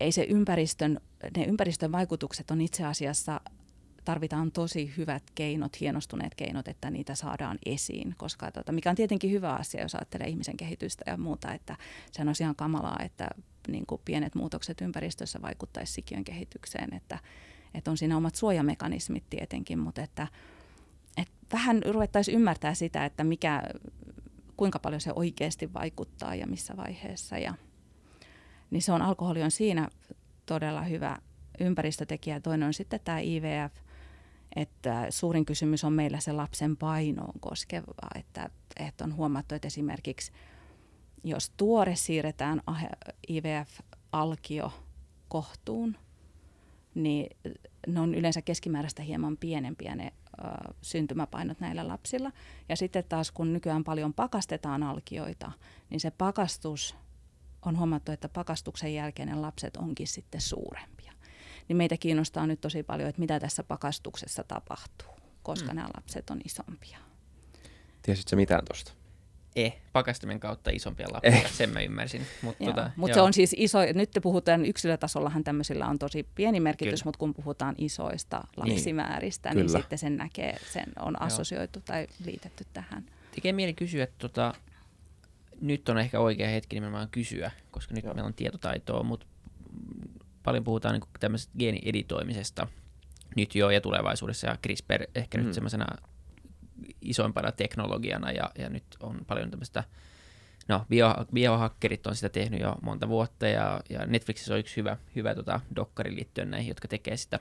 [0.00, 1.00] ei se ympäristön,
[1.36, 3.40] ne ympäristön vaikutukset on itse asiassa
[4.04, 9.30] tarvitaan tosi hyvät keinot, hienostuneet keinot, että niitä saadaan esiin, koska tota, mikä on tietenkin
[9.30, 11.76] hyvä asia, jos ajattelee ihmisen kehitystä ja muuta, että
[12.12, 13.28] se on ihan kamalaa, että
[13.68, 17.18] niin kuin pienet muutokset ympäristössä vaikuttaisi sikiön kehitykseen, että,
[17.74, 20.26] että on siinä omat suojamekanismit tietenkin, mutta että,
[21.16, 23.62] että vähän ruvettaisiin ymmärtää sitä, että mikä,
[24.56, 27.38] kuinka paljon se oikeasti vaikuttaa ja missä vaiheessa.
[27.38, 27.54] Ja,
[28.70, 29.88] niin se on, alkoholi on siinä
[30.46, 31.18] todella hyvä
[31.60, 32.40] ympäristötekijä.
[32.40, 33.72] Toinen on sitten tämä IVF,
[34.56, 40.32] että suurin kysymys on meillä se lapsen painoon koskeva, että, että on huomattu, että esimerkiksi
[41.24, 42.62] jos tuore siirretään
[43.28, 44.72] IVF-alkio
[45.28, 45.96] kohtuun,
[46.94, 47.36] niin
[47.86, 50.42] ne on yleensä keskimääräistä hieman pienempiä ne ö,
[50.82, 52.32] syntymäpainot näillä lapsilla.
[52.68, 55.52] Ja sitten taas kun nykyään paljon pakastetaan alkioita,
[55.90, 56.96] niin se pakastus
[57.62, 60.93] on huomattu, että pakastuksen jälkeinen lapset onkin sitten suurempia
[61.68, 65.76] niin meitä kiinnostaa nyt tosi paljon, että mitä tässä pakastuksessa tapahtuu, koska mm.
[65.76, 66.98] nämä lapset on isompia.
[68.02, 68.92] Tiesitkö mitään tuosta?
[69.56, 71.50] Eh, pakastimen kautta isompia lappuja, eh.
[71.52, 72.26] sen mä ymmärsin.
[72.42, 76.60] Mutta tota, mut se on siis iso, nyt te puhutaan yksilötasollahan tämmöisillä on tosi pieni
[76.60, 82.06] merkitys, mutta kun puhutaan isoista lapsimääristä, niin, niin sitten sen näkee, sen on assosioitu tai
[82.24, 83.06] liitetty tähän.
[83.34, 84.54] Tekee mieli kysyä, että tota,
[85.60, 88.14] nyt on ehkä oikea hetki nimenomaan kysyä, koska nyt Joo.
[88.14, 89.26] meillä on tietotaitoa, mutta
[90.44, 92.66] paljon puhutaan niin tämmöisestä geenieditoimisesta
[93.36, 95.44] nyt jo ja tulevaisuudessa, ja CRISPR ehkä mm.
[95.44, 95.86] nyt semmoisena
[97.00, 99.84] isoimpana teknologiana, ja, ja nyt on paljon tämmöistä,
[100.68, 104.96] no bio, biohakkerit on sitä tehnyt jo monta vuotta, ja, ja Netflixissä on yksi hyvä,
[105.16, 107.38] hyvä tota, dokkari liittyen näihin, jotka tekee sitä,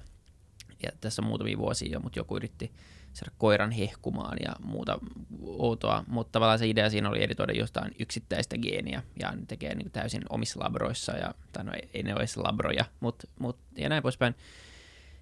[0.83, 2.71] ja tässä on muutamia vuosia jo, mutta joku yritti
[3.13, 4.99] saada koiran hehkumaan ja muuta
[5.41, 9.91] outoa, mutta tavallaan se idea siinä oli editoida jostain yksittäistä geeniä ja ne tekee niin
[9.91, 13.89] täysin omissa labroissa, ja, tai no ei, ei ne ole edes labroja, mutta mut, ja
[13.89, 14.35] näin poispäin.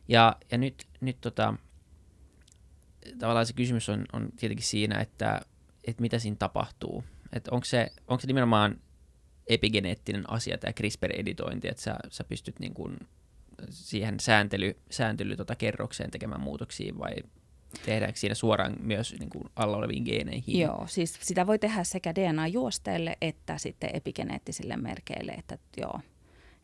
[0.08, 1.54] Ja, ja nyt, nyt tota,
[3.19, 5.41] tavallaan se kysymys on, on tietenkin siinä, että,
[5.88, 7.04] että mitä siinä tapahtuu.
[7.34, 8.80] Että onko se, onko se nimenomaan
[9.47, 12.97] epigeneettinen asia, tämä CRISPR-editointi, että sä, sä pystyt niin kuin
[13.69, 17.15] siihen sääntely, sääntely tota kerrokseen tekemään muutoksia vai
[17.86, 20.60] tehdäänkö siinä suoraan myös niin kuin alla oleviin geeneihin?
[20.60, 26.00] Joo, siis sitä voi tehdä sekä DNA-juosteille että sitten epigeneettisille merkeille, että joo,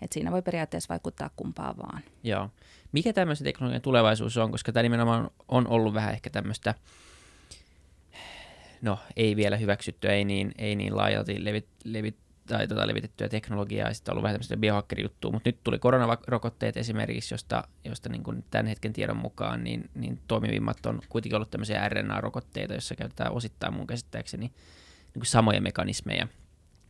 [0.02, 2.02] että siinä voi periaatteessa vaikuttaa kumpaa vaan.
[2.24, 2.50] Joo.
[2.92, 6.74] Mikä tämmöisen teknologian tulevaisuus on, koska tämä nimenomaan on ollut vähän ehkä tämmöistä,
[8.82, 13.88] no ei vielä hyväksyttyä, ei niin, ei niin laajalti levit, levit, tai tota levitettyä teknologiaa
[13.88, 18.24] ja sitten on ollut vähän tämmöistä biohakkerijuttua, mutta nyt tuli koronarokotteet esimerkiksi, josta, josta niin
[18.24, 23.32] kuin tämän hetken tiedon mukaan niin, niin toimivimmat on kuitenkin ollut tämmöisiä RNA-rokotteita, joissa käytetään
[23.32, 24.54] osittain mun käsittääkseni niin
[25.14, 26.28] kuin samoja mekanismeja,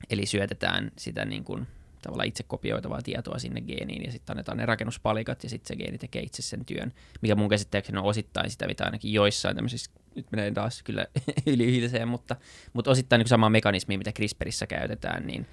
[0.09, 1.67] eli syötetään sitä niin kuin
[2.01, 5.97] tavallaan itse kopioitavaa tietoa sinne geeniin ja sitten annetaan ne rakennuspalikat ja sitten se geeni
[5.97, 10.31] tekee itse sen työn, mikä mun käsittääkseni on osittain sitä, mitä ainakin joissain tämmöisissä, nyt
[10.31, 11.05] menee taas kyllä
[11.45, 12.35] ylihilseen, mutta,
[12.73, 15.45] mutta osittain niin sama mekanismi, mitä CRISPRissä käytetään, niin,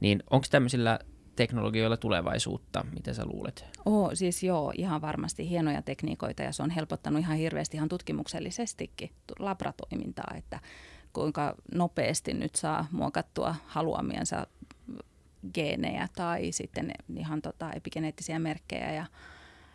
[0.00, 0.98] niin onko tämmöisillä
[1.36, 3.64] teknologioilla tulevaisuutta, mitä sä luulet?
[3.84, 9.10] Oh, siis joo, ihan varmasti hienoja tekniikoita ja se on helpottanut ihan hirveästi ihan tutkimuksellisestikin
[9.38, 10.60] labratoimintaa, että
[11.12, 14.46] kuinka nopeasti nyt saa muokattua haluamiensa
[15.54, 18.92] geenejä tai sitten ihan tota epigeneettisiä merkkejä.
[18.92, 19.06] Ja,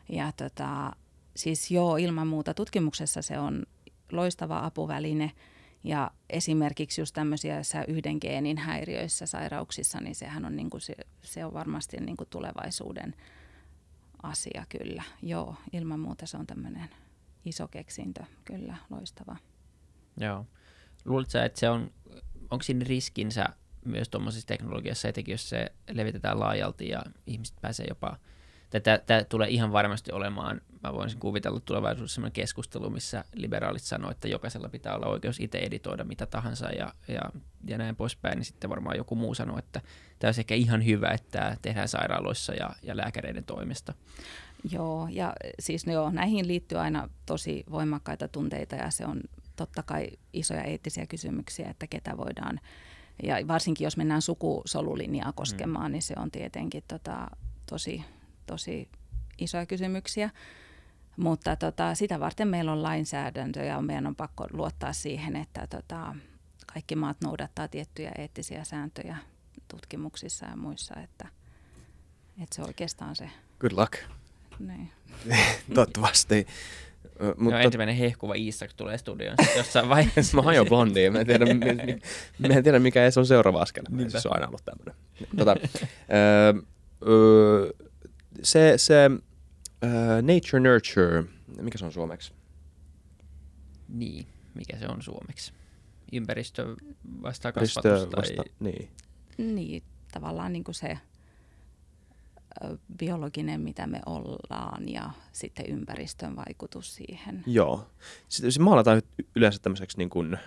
[0.10, 0.91] ja tota,
[1.36, 3.63] siis joo, ilman muuta tutkimuksessa se on
[4.11, 5.31] loistava apuväline.
[5.83, 11.45] Ja esimerkiksi just tämmöisissä yhden geenin häiriöissä, sairauksissa, niin sehän on, niin kuin se, se
[11.45, 13.15] on varmasti niin kuin tulevaisuuden
[14.23, 15.03] asia kyllä.
[15.21, 16.89] Joo, ilman muuta se on tämmöinen
[17.45, 19.35] iso keksintö, kyllä, loistava.
[20.19, 20.45] Joo.
[21.05, 21.91] Luuletko että se on,
[22.51, 23.45] onko siinä riskinsä
[23.85, 28.17] myös tuommoisessa teknologiassa, etenkin jos se levitetään laajalti ja ihmiset pääsee jopa,
[29.05, 34.27] tämä tulee ihan varmasti olemaan, mä voisin kuvitella tulevaisuudessa sellainen keskustelu, missä liberaalit sanoo, että
[34.27, 37.21] jokaisella pitää olla oikeus itse editoida mitä tahansa ja, ja,
[37.65, 39.81] ja näin poispäin, niin sitten varmaan joku muu sanoo, että
[40.19, 43.93] tämä olisi ehkä ihan hyvä, että tämä tehdään sairaaloissa ja, ja lääkäreiden toimesta.
[44.71, 49.21] Joo, ja siis joo, näihin liittyy aina tosi voimakkaita tunteita ja se on
[49.55, 52.59] totta kai isoja eettisiä kysymyksiä, että ketä voidaan
[53.23, 55.91] ja varsinkin jos mennään sukusolulinjaa koskemaan, mm.
[55.91, 57.27] niin se on tietenkin tota,
[57.69, 58.03] tosi,
[58.45, 58.89] tosi
[59.37, 60.29] isoja kysymyksiä.
[61.17, 66.15] Mutta tota, sitä varten meillä on lainsäädäntö ja meidän on pakko luottaa siihen, että tota,
[66.73, 69.17] kaikki maat noudattaa tiettyjä eettisiä sääntöjä
[69.67, 71.27] tutkimuksissa ja muissa, että,
[72.43, 73.30] että se oikeastaan se.
[73.60, 73.93] Good luck.
[74.60, 74.91] Niin.
[75.73, 76.47] Toivottavasti.
[77.38, 80.38] Mutta no, ensimmäinen hehkuva Iisak tulee studioon jossain vaiheessa.
[80.38, 81.13] mä hajoin blondiin.
[81.13, 81.99] Mä en tiedä, mi,
[82.39, 83.84] mä en tiedä mikä se on seuraava askel.
[84.08, 84.95] Se on aina ollut tämmöinen.
[85.38, 86.63] Tota, ö,
[87.08, 87.73] ö,
[88.43, 89.10] se se
[89.83, 89.87] ö,
[90.21, 91.23] nature nurture,
[91.61, 92.33] mikä se on suomeksi?
[93.89, 95.53] Niin, mikä se on suomeksi?
[96.13, 96.75] Ympäristö
[97.21, 98.21] vastaa kasvatus tai...
[98.21, 98.89] Vasta, niin.
[99.37, 100.97] niin, tavallaan niin kuin se
[102.97, 107.43] biologinen, mitä me ollaan ja sitten ympäristön vaikutus siihen.
[107.45, 107.89] Joo.
[108.27, 109.01] Sitten se maalataan
[109.35, 110.37] yleensä tämmöiseksi niin kuin,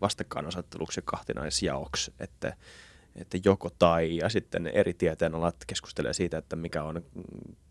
[0.00, 2.56] vastakkainasetteluksi ja kahtinaisjaoksi, että,
[3.16, 7.02] että joko tai ja sitten eri tieteenalat keskustelee siitä, että mikä on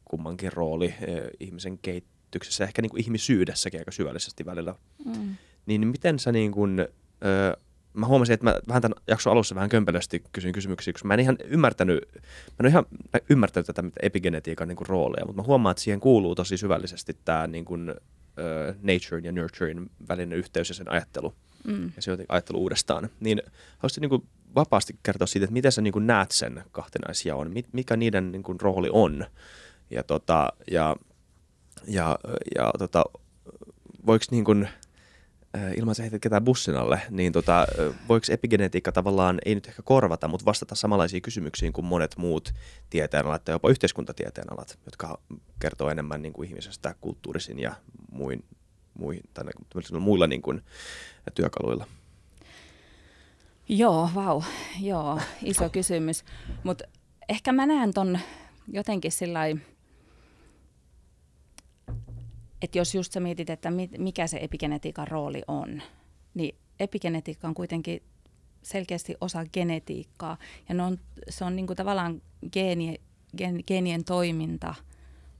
[0.05, 0.93] kummankin rooli
[1.39, 4.75] ihmisen kehityksessä, ehkä niin kuin ihmisyydessäkin aika syvällisesti välillä.
[5.05, 5.35] Mm.
[5.65, 6.87] Niin miten sä niin kuin,
[7.93, 11.19] mä huomasin, että mä vähän tämän jakson alussa vähän kömpelösti kysyin kysymyksiä, koska mä en
[11.19, 12.09] ihan ymmärtänyt,
[12.49, 12.85] mä en ihan
[13.29, 17.47] ymmärtänyt tätä epigenetiikan niin kuin, roolia, mutta mä huomaan, että siihen kuuluu tosi syvällisesti tämä
[17.47, 21.29] niin kuin, uh, nature ja nurturein välinen yhteys ja sen ajattelu.
[21.29, 21.35] Mm.
[21.95, 23.09] Ja se ajattelu uudestaan.
[23.19, 23.41] Niin
[23.77, 27.97] haluaisit niin kuin, vapaasti kertoa siitä, että miten sä niin kuin, näet sen kahtenaisjaon, mikä
[27.97, 29.25] niiden niin kuin, rooli on.
[29.89, 30.95] Ja, tota, ja,
[31.87, 32.19] ja,
[32.55, 33.03] ja tota,
[34.05, 34.67] voiko niin kuin,
[35.77, 37.67] ilman se heität ketään bussin alle, niin tota,
[38.09, 42.53] voiko epigenetiikka tavallaan, ei nyt ehkä korvata, mutta vastata samanlaisiin kysymyksiin kuin monet muut
[42.89, 45.19] tieteenalat tai jopa yhteiskuntatieteen alat, jotka
[45.59, 47.75] kertoo enemmän niin kuin ihmisestä kulttuurisin ja
[48.11, 48.43] muin,
[48.93, 49.43] muihin, tai
[49.99, 50.61] muilla niin kuin,
[51.35, 51.87] työkaluilla?
[53.69, 54.41] Joo, vau,
[54.79, 56.23] joo, iso kysymys.
[56.63, 56.83] Mutta
[57.29, 58.19] ehkä mä näen ton
[58.67, 59.39] jotenkin sillä
[62.61, 65.81] että jos just sä mietit, että mikä se epigenetiikan rooli on,
[66.33, 68.03] niin epigenetiikka on kuitenkin
[68.63, 70.37] selkeästi osa genetiikkaa.
[70.69, 70.97] Ja ne on,
[71.29, 72.21] se on niin kuin tavallaan
[72.53, 73.01] geeni,
[73.37, 74.75] gen, geenien toiminta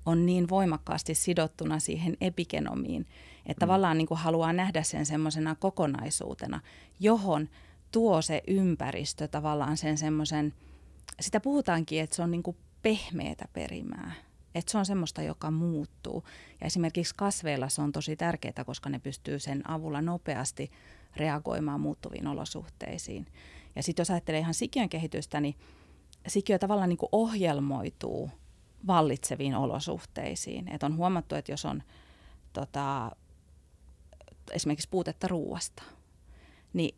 [0.05, 3.05] on niin voimakkaasti sidottuna siihen epigenomiin,
[3.45, 3.67] että mm.
[3.67, 6.60] tavallaan niin kuin haluaa nähdä sen semmoisena kokonaisuutena,
[6.99, 7.49] johon
[7.91, 10.54] tuo se ympäristö tavallaan sen semmoisen,
[11.19, 14.12] sitä puhutaankin, että se on niin kuin pehmeätä perimää.
[14.56, 16.23] Että se on semmoista, joka muuttuu.
[16.62, 20.71] Ja esimerkiksi kasveilla se on tosi tärkeää, koska ne pystyy sen avulla nopeasti
[21.15, 23.27] reagoimaan muuttuviin olosuhteisiin.
[23.75, 25.56] Ja sitten jos ajattelee ihan sikiön kehitystä, niin
[26.27, 28.30] sikiö tavallaan niin kuin ohjelmoituu
[28.88, 30.67] vallitseviin olosuhteisiin.
[30.67, 31.84] Et on huomattu, että jos on
[32.54, 33.12] tota,
[34.53, 35.83] esimerkiksi puutetta ruuasta,
[36.73, 36.95] niin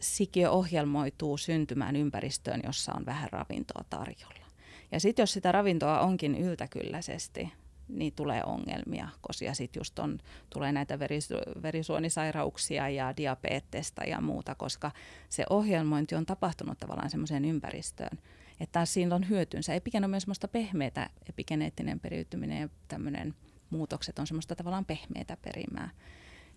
[0.00, 4.46] sikiö ohjelmoituu syntymään ympäristöön, jossa on vähän ravintoa tarjolla.
[4.92, 7.52] Ja sitten jos sitä ravintoa onkin yltäkylläisesti,
[7.88, 10.18] niin tulee ongelmia, koska sitten just on,
[10.50, 14.90] tulee näitä verisu- verisuonisairauksia ja diabetesta ja muuta, koska
[15.28, 18.18] se ohjelmointi on tapahtunut tavallaan semmoiseen ympäristöön.
[18.60, 19.74] Että siinä on hyötynsä.
[19.74, 23.34] Epigeno on myös semmoista pehmeätä, epigeneettinen periytyminen ja tämmöinen
[23.70, 25.90] muutokset on semmoista tavallaan pehmeätä perimää,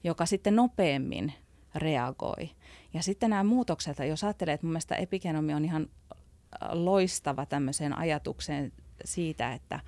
[0.04, 1.34] joka sitten nopeammin
[1.76, 2.50] reagoi.
[2.94, 5.90] Ja sitten nämä muutokset, jos ajattelee, että mun mielestä epigenomi on ihan
[6.72, 8.72] loistava tämmöiseen ajatukseen
[9.06, 9.80] siitä, että,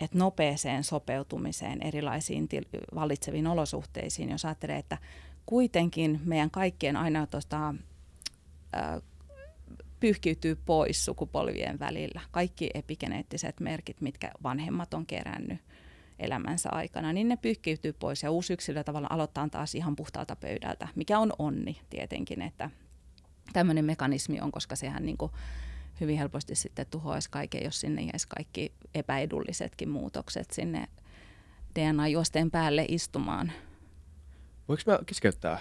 [0.00, 4.98] että nopeeseen sopeutumiseen erilaisiin til- vallitseviin olosuhteisiin, jos ajattelee, että
[5.46, 7.74] kuitenkin meidän kaikkien aina tuosta,
[10.00, 12.20] pyyhkiytyy pois sukupolvien välillä.
[12.30, 15.60] Kaikki epigeneettiset merkit, mitkä vanhemmat on kerännyt
[16.22, 20.88] elämänsä aikana, niin ne pyyhkiytyy pois ja uusi yksilö tavallaan aloittaa taas ihan puhtaalta pöydältä,
[20.94, 22.70] mikä on onni tietenkin, että
[23.52, 25.32] tämmöinen mekanismi on, koska sehän niin kuin
[26.00, 30.88] hyvin helposti sitten tuhoaisi kaiken, jos sinne jäisi kaikki epäedullisetkin muutokset sinne
[31.74, 33.52] DNA-juosteen päälle istumaan.
[34.68, 35.60] Voinko mä keskeyttää?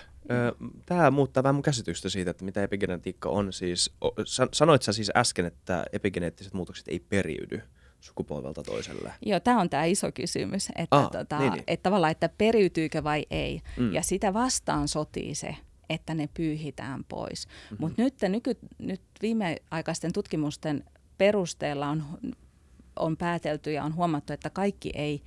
[0.86, 3.54] Tämä muuttaa vähän mun käsitystä siitä, että mitä epigenetiikka on.
[3.54, 3.96] Siis,
[4.54, 7.62] sanoit sä siis äsken, että epigeneettiset muutokset ei periydy
[8.02, 9.14] sukupolvelta toiselle?
[9.26, 11.64] Joo, tämä on tämä iso kysymys, että, ah, tota, niin, niin.
[11.68, 13.62] että tavallaan, että periytyykö vai ei.
[13.78, 13.94] Mm.
[13.94, 15.56] Ja sitä vastaan sotii se,
[15.90, 17.48] että ne pyyhitään pois.
[17.48, 17.78] Mm-hmm.
[17.80, 20.84] Mutta nyt, nyky, nyt viimeaikaisten tutkimusten
[21.18, 22.04] perusteella on,
[22.96, 25.24] on päätelty ja on huomattu, että kaikki ei,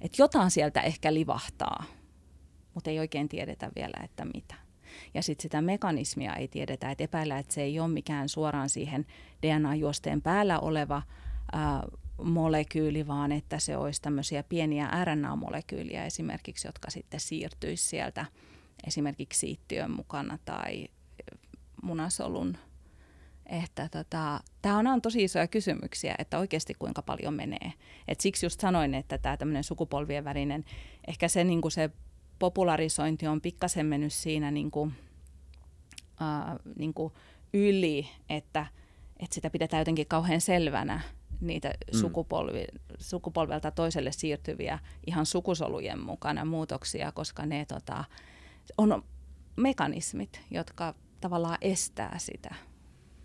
[0.00, 1.84] että jotain sieltä ehkä livahtaa,
[2.74, 4.54] mutta ei oikein tiedetä vielä, että mitä.
[5.14, 9.06] Ja sitten sitä mekanismia ei tiedetä, että epäillä, että se ei ole mikään suoraan siihen
[9.42, 11.02] DNA-juosteen päällä oleva
[12.22, 18.26] molekyyli, vaan että se olisi tämmöisiä pieniä RNA-molekyyliä esimerkiksi, jotka sitten siirtyisi sieltä
[18.86, 20.88] esimerkiksi siittiön mukana tai
[21.82, 22.56] munasolun.
[23.46, 27.72] Että tota, tämä on tosi isoja kysymyksiä, että oikeasti kuinka paljon menee.
[28.08, 30.64] Et siksi just sanoin, että tämä tämmöinen sukupolvien välinen,
[31.06, 31.90] ehkä se, niin se
[32.38, 34.94] popularisointi on pikkasen mennyt siinä niin kuin,
[36.22, 36.94] äh, niin
[37.52, 38.66] yli, että,
[39.20, 41.00] että sitä pidetään jotenkin kauhean selvänä,
[41.40, 41.98] niitä mm.
[41.98, 42.64] sukupolvi,
[42.98, 48.04] sukupolvelta toiselle siirtyviä ihan sukusolujen mukana muutoksia, koska ne tota,
[48.78, 49.04] on
[49.56, 52.54] mekanismit, jotka tavallaan estää sitä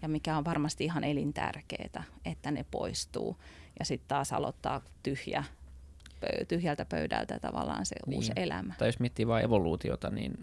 [0.01, 3.37] ja mikä on varmasti ihan elintärkeää, että ne poistuu
[3.79, 5.43] ja sitten taas aloittaa tyhjä,
[6.47, 8.15] tyhjältä pöydältä tavallaan se niin.
[8.15, 8.73] uusi elämä.
[8.77, 10.33] Tai jos miettii vain evoluutiota, niin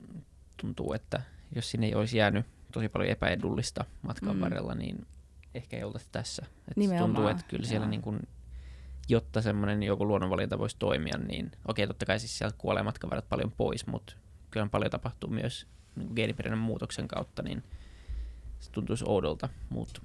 [0.61, 1.22] tuntuu, että
[1.54, 4.40] jos sinne ei olisi jäänyt tosi paljon epäedullista matkan mm.
[4.40, 5.07] varrella, niin
[5.59, 6.47] ehkä ei oltaisi tässä.
[6.68, 8.21] Et tuntuu, että kyllä siellä niin kun,
[9.09, 13.27] jotta semmoinen joku luonnonvalinta voisi toimia, niin okei, totta kai siis sieltä kuolee matkan varrella
[13.29, 14.14] paljon pois, mutta
[14.51, 15.66] kyllä paljon tapahtuu myös
[15.97, 17.62] niin geeniperinnön muutoksen kautta, niin
[18.59, 20.01] se tuntuisi oudolta, mutta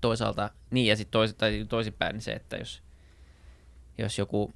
[0.00, 2.82] toisaalta, niin ja sitten tois, tai toisinpäin niin se, että jos,
[3.98, 4.54] jos joku,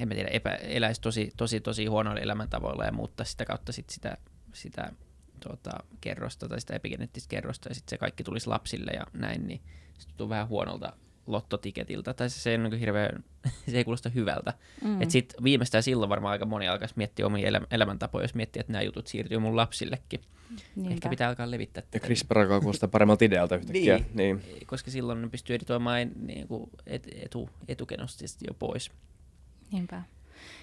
[0.00, 3.90] en mä tiedä, epä, eläisi tosi, tosi, tosi huonoilla elämäntavoilla ja muuttaa sitä kautta sit
[3.90, 4.16] sitä,
[4.52, 4.92] sitä
[5.40, 5.70] tuota,
[6.00, 9.60] kerrosta tai sitä epigeneettistä kerrosta ja sitten se kaikki tulisi lapsille ja näin, niin
[9.98, 10.92] se tuntuu vähän huonolta
[11.26, 13.24] lottotiketiltä, tai se, se ei, niin hirveän,
[13.70, 14.54] se ei kuulosta hyvältä.
[14.84, 15.02] Mm.
[15.02, 18.72] Et sit viimeistään silloin varmaan aika moni alkaisi miettiä omia elä, elämäntapoja, jos miettii, että
[18.72, 20.20] nämä jutut siirtyy mun lapsillekin.
[20.76, 20.94] Niinpä.
[20.94, 21.82] Ehkä pitää alkaa levittää.
[21.94, 23.96] Ja CRISPR alkaa kuulostaa paremmalta idealta yhtäkkiä.
[23.96, 24.42] niin.
[24.46, 24.66] niin.
[24.66, 28.90] Koska silloin ne pystyy editoimaan niin kuin et, etu, etukenostisesti jo pois.
[29.72, 30.02] Niinpä.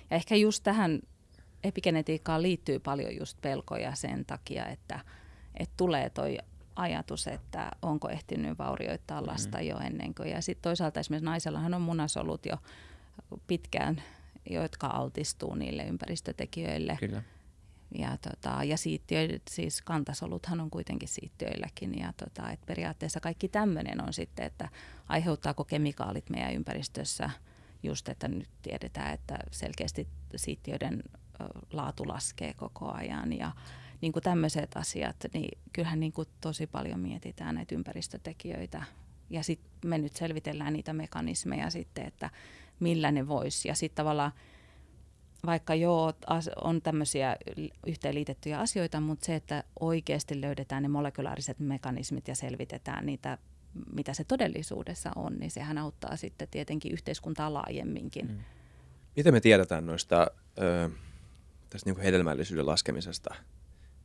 [0.10, 1.00] Ja ehkä just tähän
[1.64, 5.00] epigenetiikkaan liittyy paljon just pelkoja sen takia, että,
[5.56, 6.38] että tulee toi
[6.76, 9.32] ajatus, että onko ehtinyt vaurioittaa mm-hmm.
[9.32, 9.70] lasta mm-hmm.
[9.70, 10.30] jo ennen kuin.
[10.30, 12.58] Ja sitten toisaalta esimerkiksi naisellahan on munasolut jo
[13.48, 14.04] pitkään,
[14.50, 16.98] jotka altistuu niille ympäristötekijöille.
[17.00, 17.24] Kyllä.
[17.98, 22.00] Ja, tota, ja siittiöitä, siis kantasoluthan on kuitenkin siittiöilläkin.
[22.00, 24.70] Ja tota, et periaatteessa kaikki tämmöinen on sitten, että
[25.10, 27.30] aiheuttaako kemikaalit meidän ympäristössä
[27.84, 31.04] just, että nyt tiedetään, että selkeästi siittiöiden
[31.74, 33.34] laatu laskee koko ajan.
[33.34, 33.52] Ja
[34.02, 38.84] niin kuin tämmöiset asiat, niin kyllähän niin kuin tosi paljon mietitään näitä ympäristötekijöitä.
[39.30, 42.30] Ja sitten me nyt selvitellään niitä mekanismeja sitten, että
[42.80, 43.66] millä ne vois.
[43.66, 44.32] Ja sitten tavallaan
[45.46, 46.14] vaikka joo,
[46.64, 47.36] on tämmöisiä
[47.88, 53.38] yhteenliitettyjä asioita, mutta se, että oikeasti löydetään ne molekulaariset mekanismit ja selvitetään niitä,
[53.94, 58.28] mitä se todellisuudessa on, niin sehän auttaa sitten tietenkin yhteiskuntaa laajemminkin.
[58.28, 58.38] Mm.
[59.16, 60.32] Miten me tiedetään noista
[60.62, 60.90] ö,
[61.74, 63.36] tästä niin kuin hedelmällisyyden laskemisesta?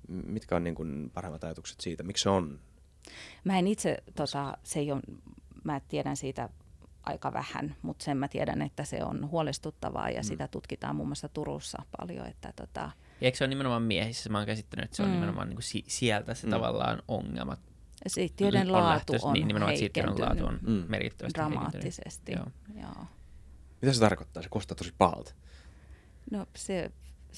[0.08, 2.02] Mitkä on niin kuin parhaimmat ajatukset siitä?
[2.02, 2.60] Miksi se on?
[3.44, 5.00] Mä en itse, tota, se ei ole,
[5.64, 6.48] mä tiedän siitä
[7.02, 10.24] aika vähän, mutta sen mä tiedän, että se on huolestuttavaa ja mm.
[10.24, 12.26] sitä tutkitaan muun muassa Turussa paljon.
[12.26, 12.90] Että tota...
[13.20, 14.30] Eikö se ole nimenomaan miehissä?
[14.30, 15.14] Mä oon käsittänyt, että se on mm.
[15.14, 16.50] nimenomaan niin kuin si- sieltä se mm.
[16.50, 17.56] tavallaan ongelma.
[18.06, 20.84] Siittiöiden laatu on, lähtöis, on niin, nimenomaan heikentynyt laatu on mm.
[20.88, 22.32] merkittävästi dramaattisesti.
[22.32, 22.46] Joo.
[22.80, 23.06] Joo.
[23.82, 24.42] Mitä se tarkoittaa?
[24.42, 25.34] Se kostaa tosi pahalta.
[26.30, 26.92] No se...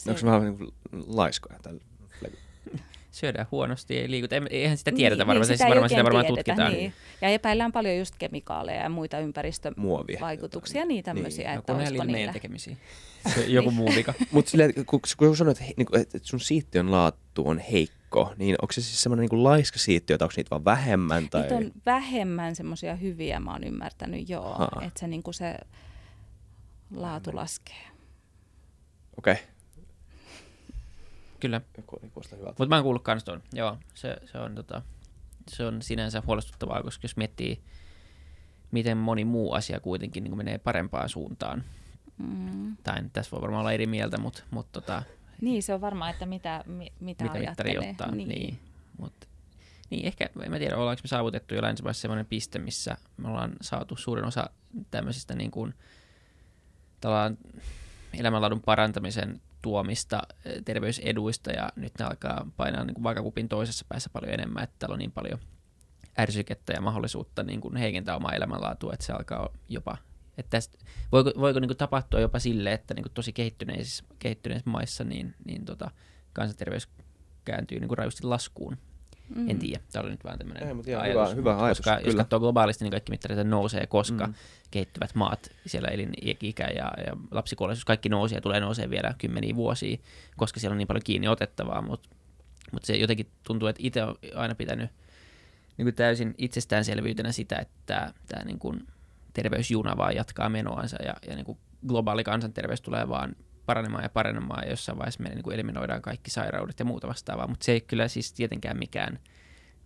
[0.04, 0.10] se...
[0.10, 0.70] Onko se vähän niin kuin
[1.06, 1.58] laiskoja?
[1.62, 1.80] Tällä
[3.10, 4.36] syödään huonosti ja liikuta.
[4.50, 6.72] Eihän sitä tiedetä niin, varmaan, niin, sitä, varmaan sitä varmaan tiedetä, tutkitaan.
[6.72, 6.92] Niin.
[7.20, 11.50] Ja epäillään paljon just kemikaaleja ja muita ympäristövaikutuksia, niin tämmöisiä.
[11.50, 11.58] Niin.
[11.58, 12.76] Että no, kun on meidän tekemisiä.
[13.46, 14.14] joku muu vika.
[14.30, 14.52] Mutta
[14.86, 19.02] kun, kun sanoit, että, niinku, että sun siittiön laatu on heikko, niin onko se siis
[19.02, 21.28] semmoinen niin laiska siittiö, tai onko niitä vaan vähemmän?
[21.28, 21.40] Tai...
[21.40, 24.68] Niitä on vähemmän semmoisia hyviä, mä oon ymmärtänyt, joo.
[24.86, 25.56] Että se, niin se
[26.94, 27.90] laatu laskee.
[29.18, 29.32] Okei.
[29.32, 29.49] Okay.
[31.40, 31.60] Kyllä.
[32.46, 33.42] Mutta mä oon kuullut kans ton.
[33.52, 34.82] Joo, se, se, on, tota,
[35.48, 37.60] se on sinänsä huolestuttavaa, koska jos miettii,
[38.70, 41.64] miten moni muu asia kuitenkin niin menee parempaan suuntaan.
[42.18, 42.76] Mm.
[42.82, 45.02] Tai tässä voi varmaan olla eri mieltä, mutta mut, tota,
[45.40, 47.90] Niin, se on varmaan, että mitä, mi, mitä, mitä ajattelee.
[47.90, 48.10] Ottaa.
[48.10, 48.28] Niin.
[48.28, 48.58] niin.
[48.98, 49.28] Mut,
[49.90, 53.52] niin, ehkä, en mä tiedä, ollaanko me saavutettu jo länsimaissa sellainen piste, missä me ollaan
[53.60, 54.50] saatu suurin osa
[54.90, 55.74] tämmöisistä niin kuin,
[58.18, 64.10] elämänlaadun parantamisen tuomista eh, terveyseduista ja nyt ne alkaa painaa niin kuin vaakakupin toisessa päässä
[64.12, 65.38] paljon enemmän, että täällä on niin paljon
[66.18, 69.96] ärsykettä ja mahdollisuutta niin kuin heikentää omaa elämänlaatua, että se alkaa jopa,
[70.38, 70.78] että tästä,
[71.12, 75.34] voiko, voiko niin kuin tapahtua jopa sille, että niin kuin tosi kehittyneissä, kehittyneissä maissa niin,
[75.44, 75.90] niin tota,
[76.32, 76.88] kansanterveys
[77.44, 78.78] kääntyy niin kuin rajusti laskuun
[79.34, 79.50] Mm.
[79.50, 81.30] En tiedä, tämä oli nyt vähän tämmöinen Ei, mutta ajatus.
[81.30, 82.08] Hyvä, hyvä ajatus, koska kyllä.
[82.08, 84.34] jos katsoo globaalisti, niin kaikki mittarit nousee, koska mm.
[84.70, 89.96] kehittyvät maat, siellä elinikä ja, ja lapsikuolleisuus, kaikki nousee ja tulee nousee vielä kymmeniä vuosia,
[90.36, 92.08] koska siellä on niin paljon kiinni otettavaa, mutta
[92.72, 94.90] mut se jotenkin tuntuu, että itse on aina pitänyt
[95.76, 98.86] niin kuin täysin itsestäänselvyytenä sitä, että tämä niin kuin
[99.32, 103.36] terveysjuna vaan jatkaa menoansa ja, ja niin kuin globaali kansanterveys tulee vaan
[103.70, 107.46] paranemaan ja paranemaan ja jossain vaiheessa me niin kuin eliminoidaan kaikki sairaudet ja muuta vastaavaa,
[107.46, 109.18] mutta se ei kyllä siis tietenkään mikään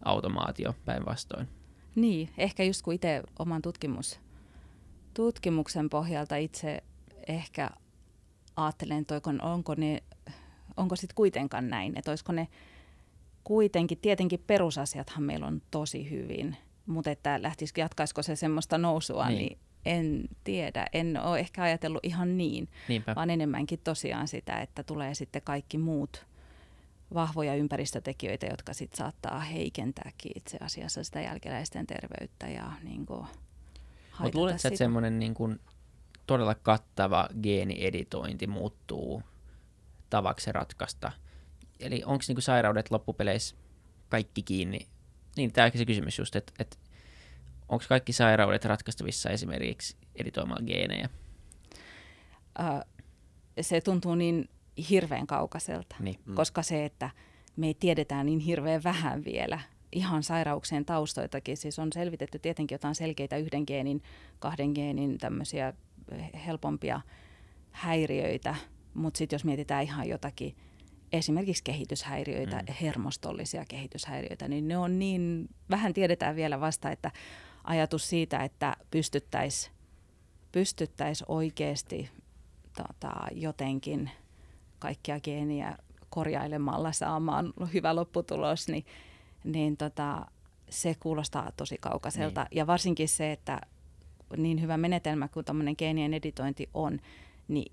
[0.05, 1.49] automaatio päinvastoin.
[1.95, 4.21] Niin, ehkä just kun itse oman tutkimus,
[5.15, 6.83] tutkimuksen pohjalta itse
[7.29, 7.71] ehkä
[8.57, 10.03] ajattelen, että onko, ne,
[10.77, 12.49] onko sitten kuitenkaan näin, että olisiko ne
[13.45, 16.57] kuitenkin, tietenkin perusasiathan meillä on tosi hyvin,
[16.87, 20.87] mutta että lähtisikö, jatkaisiko se semmoista nousua, niin, niin en tiedä.
[20.93, 23.15] En ole ehkä ajatellut ihan niin, Niinpä.
[23.15, 26.27] vaan enemmänkin tosiaan sitä, että tulee sitten kaikki muut
[27.15, 33.27] vahvoja ympäristötekijöitä, jotka sitten saattaa heikentääkin itse asiassa sitä jälkeläisten terveyttä ja niin kuin
[34.19, 35.61] Mutta luuletko, että semmoinen niin kuin
[36.27, 39.23] todella kattava geenieditointi muuttuu
[40.11, 41.13] tavaksi ratkaista?
[41.81, 43.57] Eli onko niin sairaudet loppupeleissä
[44.09, 44.87] kaikki kiinni?
[45.37, 46.77] Niin, tämä on se kysymys just, että, että
[47.75, 51.09] onko kaikki sairaudet ratkaistavissa esimerkiksi editoimalla geenejä?
[52.61, 52.81] Uh,
[53.61, 54.49] se tuntuu niin
[54.91, 56.19] hirveän kaukaiselta, niin.
[56.27, 56.35] mm.
[56.35, 57.11] koska se, että
[57.57, 59.61] me ei tiedetä niin hirveän vähän vielä
[59.93, 61.57] ihan sairauksien taustoitakin.
[61.57, 64.03] Siis on selvitetty tietenkin jotain selkeitä yhden geenin,
[64.39, 65.73] kahden geenin tämmöisiä
[66.47, 67.01] helpompia
[67.71, 68.55] häiriöitä,
[68.95, 70.57] mutta sitten jos mietitään ihan jotakin
[71.13, 72.75] esimerkiksi kehityshäiriöitä, mm.
[72.81, 77.11] hermostollisia kehityshäiriöitä, niin ne on niin, vähän tiedetään vielä vasta, että
[77.65, 79.75] ajatus siitä, että pystyttäisiin
[80.53, 82.11] pystyttäisi oikeasti
[82.77, 84.11] tota, jotenkin
[84.79, 85.79] kaikkia geeniä
[86.11, 88.87] korjailemalla saamaan hyvä lopputulos, niin,
[89.45, 90.27] niin tota,
[90.71, 92.43] se kuulostaa tosi kaukaiselta.
[92.43, 92.57] Niin.
[92.59, 93.61] Ja varsinkin se, että
[94.37, 97.01] niin hyvä menetelmä kuin tämmöinen geenien editointi on,
[97.49, 97.73] niin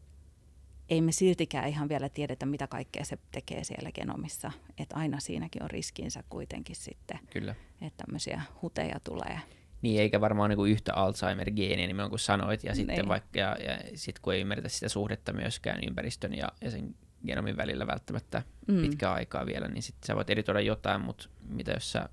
[0.90, 4.52] ei me siltikään ihan vielä tiedetä, mitä kaikkea se tekee siellä genomissa.
[4.78, 7.56] Että aina siinäkin on riskinsä kuitenkin sitten, Kyllä.
[7.82, 9.40] että tämmöisiä huteja tulee.
[9.82, 13.08] Niin, eikä varmaan niin kuin yhtä Alzheimer-geeniä, niin kuin sanoit, ja sitten Niin.
[13.08, 16.96] vaikka, ja, ja sit kun ei ymmärretä sitä suhdetta myöskään ympäristön ja, ja sen
[17.28, 18.82] genomin välillä välttämättä Mm.
[18.82, 22.10] pitkää aikaa vielä, niin sitten sä voit editoida jotain, mutta mitä jos sä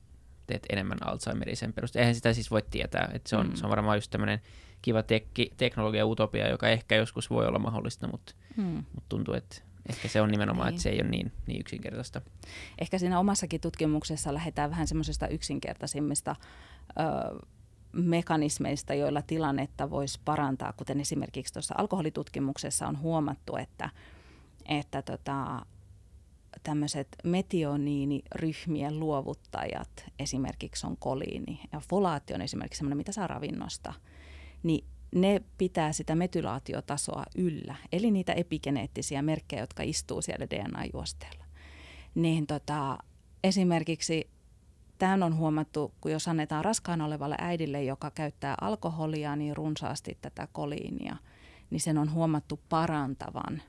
[0.47, 2.03] teet enemmän Alzheimeria sen perusteella.
[2.03, 3.55] Eihän sitä siis voi tietää, että se on, Mm.
[3.55, 4.41] se on varmaan just tämmöinen
[4.83, 8.65] kiva tekki, teknologia-utopia, joka ehkä joskus voi olla mahdollista, mutta, Mm.
[8.65, 9.57] mutta tuntuu, että
[9.89, 10.75] ehkä se on nimenomaan, Niin.
[10.75, 12.21] että se ei ole niin, niin yksinkertaista.
[12.79, 16.37] Ehkä siinä omassakin tutkimuksessa lähdetään vähän semmoisesta yksinkertaisimmista
[16.91, 17.47] ö,
[17.93, 23.91] mekanismeista, joilla tilannetta voisi parantaa, kuten esimerkiksi tuossa alkoholitutkimuksessa on huomattu, että,
[24.69, 25.67] että tota,
[26.63, 33.95] tämmöiset metioniniryhmien luovuttajat, esimerkiksi on koliini ja folaatio on esimerkiksi semmoinen, mitä saa ravinnosta,
[34.63, 34.85] niin
[35.15, 41.45] ne pitää sitä metylaatiotasoa yllä, eli niitä epigeneettisiä merkkejä, jotka istuu siellä DNA-juosteella.
[42.15, 42.99] Niin tota,
[43.45, 44.31] esimerkiksi
[44.99, 50.49] Tämä on huomattu, kun jos annetaan raskaana olevalle äidille, joka käyttää alkoholia niin runsaasti tätä
[50.53, 51.17] koliinia,
[51.71, 53.63] niin sen on huomattu parantavan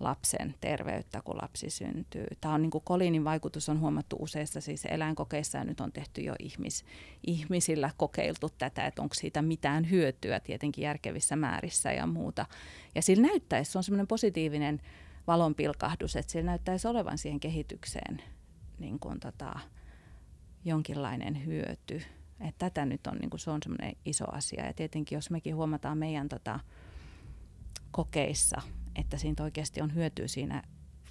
[0.00, 2.26] lapsen terveyttä, kun lapsi syntyy.
[2.40, 6.20] Tämä on niin kuin koliinin vaikutus on huomattu useissa siis eläinkokeissa ja nyt on tehty
[6.20, 6.84] jo ihmis,
[7.26, 12.46] ihmisillä kokeiltu tätä, että onko siitä mitään hyötyä tietenkin järkevissä määrissä ja muuta.
[12.94, 14.80] Ja sillä näyttäisi, se on semmoinen positiivinen
[15.26, 18.22] valonpilkahdus, että sillä näyttäisi olevan siihen kehitykseen
[18.78, 19.58] niin kuin tota,
[20.64, 22.02] jonkinlainen hyöty.
[22.40, 24.66] Et tätä nyt on, niin kuin se on semmoinen iso asia.
[24.66, 26.60] Ja tietenkin jos mekin huomataan meidän tota,
[27.90, 28.62] kokeissa,
[28.96, 30.62] että siitä oikeasti on hyötyä siinä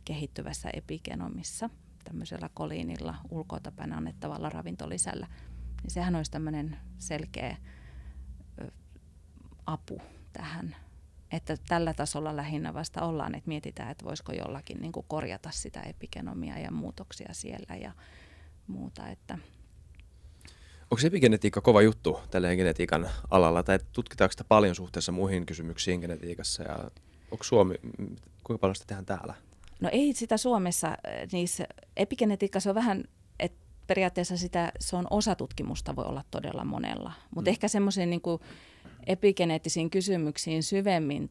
[0.05, 1.69] kehittyvässä epigenomissa,
[2.03, 5.27] tämmöisellä koliinilla ulkotapäin annettavalla ravintolisällä,
[5.83, 7.57] niin sehän olisi tämmöinen selkeä
[8.61, 8.71] ö,
[9.65, 10.01] apu
[10.33, 10.75] tähän.
[11.31, 16.59] Että tällä tasolla lähinnä vasta ollaan, että mietitään, että voisiko jollakin niin korjata sitä epigenomia
[16.59, 17.91] ja muutoksia siellä ja
[18.67, 19.07] muuta.
[19.07, 19.37] Että
[20.91, 26.63] Onko epigenetiikka kova juttu tällä genetiikan alalla, tai tutkitaanko sitä paljon suhteessa muihin kysymyksiin genetiikassa,
[26.63, 26.91] ja
[27.31, 27.75] onko Suomi,
[28.43, 29.33] kuinka paljon sitä tehdään täällä?
[29.81, 30.97] No ei sitä Suomessa, äh,
[31.31, 33.03] niissä epigenetiikka se on vähän,
[33.39, 37.11] että periaatteessa sitä, se on osa tutkimusta voi olla todella monella.
[37.35, 37.53] Mutta Mm.
[37.53, 38.21] ehkä semmoisiin niin
[39.07, 41.29] epigeneettisiin kysymyksiin syvemmin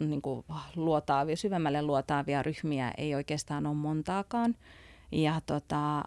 [0.00, 0.44] niin kuin
[0.76, 4.54] luotaavia, syvemmälle luotaavia ryhmiä ei oikeastaan ole montaakaan.
[5.14, 6.04] Ja tota,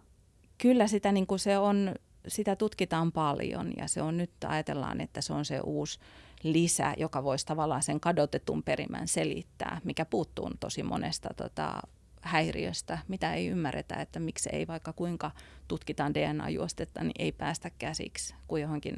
[0.57, 1.95] kyllä sitä, niin kuin se on,
[2.27, 5.99] sitä tutkitaan paljon ja se on nyt, ajatellaan, että se on se uusi
[6.43, 11.81] lisä, joka voisi tavallaan sen kadotetun perimän selittää, mikä puuttuu tosi monesta tota,
[12.21, 15.31] häiriöstä, mitä ei ymmärretä, että miksi ei vaikka kuinka
[15.67, 18.97] tutkitaan DNA-juostetta, niin ei päästä käsiksi kuin johonkin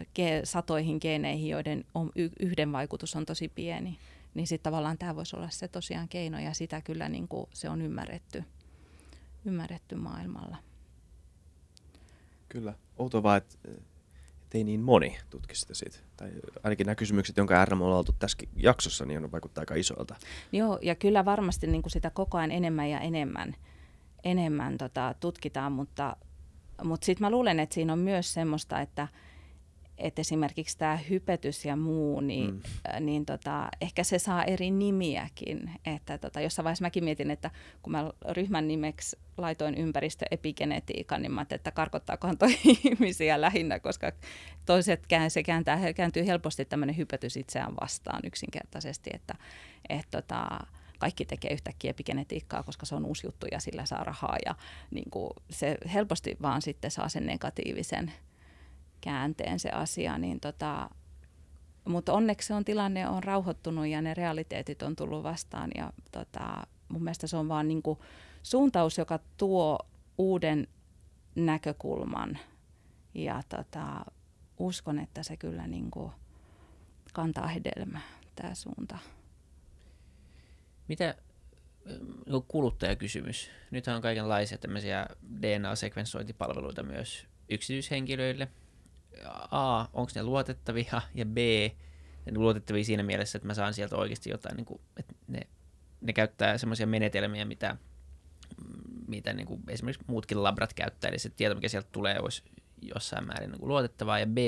[0.00, 3.98] ge- satoihin geeneihin, joiden on, y- yhden vaikutus on tosi pieni.
[4.34, 7.68] Niin sitten tavallaan tämä voisi olla se tosiaan keino ja sitä kyllä niin kuin se
[7.68, 8.44] on ymmärretty,
[9.44, 10.56] ymmärretty maailmalla.
[12.48, 12.74] Kyllä.
[12.96, 13.58] Outoa vaan, että
[14.54, 15.98] et ei niin moni tutki sitä siitä.
[16.16, 16.30] Tai
[16.62, 20.16] ainakin nämä kysymykset, jonka äärellä me ollaan oltu tässäkin jaksossa, niin on vaikuttaa aika isoilta.
[20.52, 23.54] Joo, ja kyllä varmasti niin kuin sitä koko ajan enemmän ja enemmän,
[24.24, 26.16] enemmän tota, tutkitaan, mutta,
[26.84, 29.08] mutta sitten mä luulen, että siinä on myös semmoista, että,
[29.98, 32.60] että esimerkiksi tämä hypetys ja muu, niin, Mm.
[32.98, 33.06] mm.
[33.06, 35.70] niin tota, ehkä se saa eri nimiäkin.
[35.86, 37.50] Että tota, jossain vaiheessa mäkin mietin, että
[37.82, 44.12] kun mä ryhmän nimeksi laitoin ympäristöepigenetiikan, niin mä ajattelin, että karkottaakohan toi ihmisiä lähinnä, koska
[44.66, 49.34] toiset kään, se kääntää, kääntyy helposti tämmöinen hypetys itseään vastaan yksinkertaisesti, että
[49.88, 50.48] et tota,
[50.98, 54.54] kaikki tekee yhtäkkiä epigenetiikkaa, koska se on uusi juttu ja sillä saa rahaa ja
[54.90, 58.12] niin kuin se helposti vaan sitten saa sen negatiivisen
[59.04, 60.90] käänteen se asia, niin tota,
[61.84, 66.66] mutta onneksi se on tilanne on rauhoittunut ja ne realiteetit on tullut vastaan ja tota,
[66.88, 67.98] mun mielestä se on vaan niin kuin
[68.42, 69.78] suuntaus, joka tuo
[70.18, 70.68] uuden
[71.34, 72.38] näkökulman
[73.14, 74.04] ja tota,
[74.58, 76.12] uskon, että se kyllä niin kuin
[77.12, 78.98] kantaa hedelmää tämä suunta.
[80.88, 81.14] Mitä
[82.48, 83.50] kuluttajakysymys?
[83.70, 85.06] Nythän on kaikenlaisia tämmöisiä
[85.40, 88.48] DNA-sekvensointipalveluita myös yksityishenkilöille.
[89.50, 91.36] A, onko ne luotettavia ja B,
[92.26, 95.40] ne luotettavia siinä mielessä, että mä saan sieltä oikeasti jotain, niin kuin, että ne,
[96.00, 97.76] ne käyttää semmoisia menetelmiä, mitä,
[99.08, 102.42] mitä niin kuin esimerkiksi muutkin labrat käyttää, eli se tieto, mikä sieltä tulee, olisi
[102.82, 104.38] jossain määrin niin kuin luotettavaa, ja B,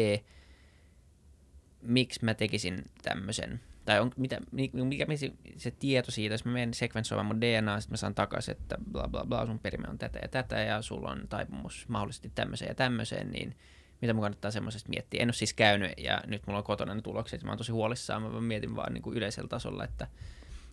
[1.82, 6.74] miksi mä tekisin tämmöisen, tai on, mitä, mikä, se, se tieto siitä, jos mä menen
[6.74, 10.18] sekvensoimaan mun DNA, sitten mä saan takaisin, että bla bla bla, sun perimä on tätä
[10.22, 13.56] ja tätä, ja sulla on taipumus mahdollisesti tämmöiseen ja tämmöiseen, niin
[14.02, 15.22] mitä mun kannattaa semmoisesta miettiä.
[15.22, 18.22] En ole siis käynyt ja nyt mulla on kotona ne tulokset, mä oon tosi huolissaan.
[18.22, 20.06] Mä mietin vaan niin kuin yleisellä tasolla, että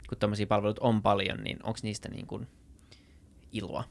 [0.10, 2.48] kun tämmöisiä palveluita on paljon, niin onko niistä niin kuin
[3.52, 3.84] iloa?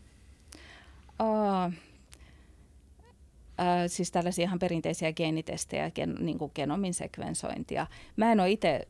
[3.60, 7.86] Äh, siis tällaisia ihan perinteisiä geenitestejä, gen, niin kuin genomin sekvensointia.
[8.16, 8.88] Mä en ole itse,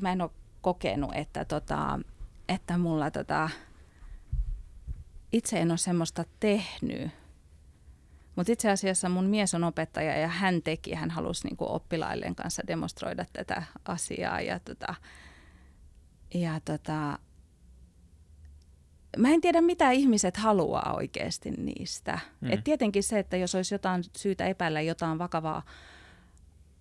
[0.00, 0.30] mä en ole
[0.60, 2.00] kokenut, että, tota,
[2.48, 3.50] että mulla tota,
[5.32, 7.10] itse en ole semmoista tehnyt.
[8.40, 12.62] Mutta itse asiassa mun mies on opettaja ja hän teki, hän halusi niinku oppilailleen kanssa
[12.66, 14.40] demonstroida tätä asiaa.
[14.40, 14.94] Ja, tota,
[16.34, 17.18] ja tota,
[19.16, 22.18] mä en tiedä, mitä ihmiset haluaa oikeasti niistä.
[22.40, 22.52] Mm.
[22.52, 25.62] Et tietenkin se, että jos olisi jotain syytä epäillä jotain vakavaa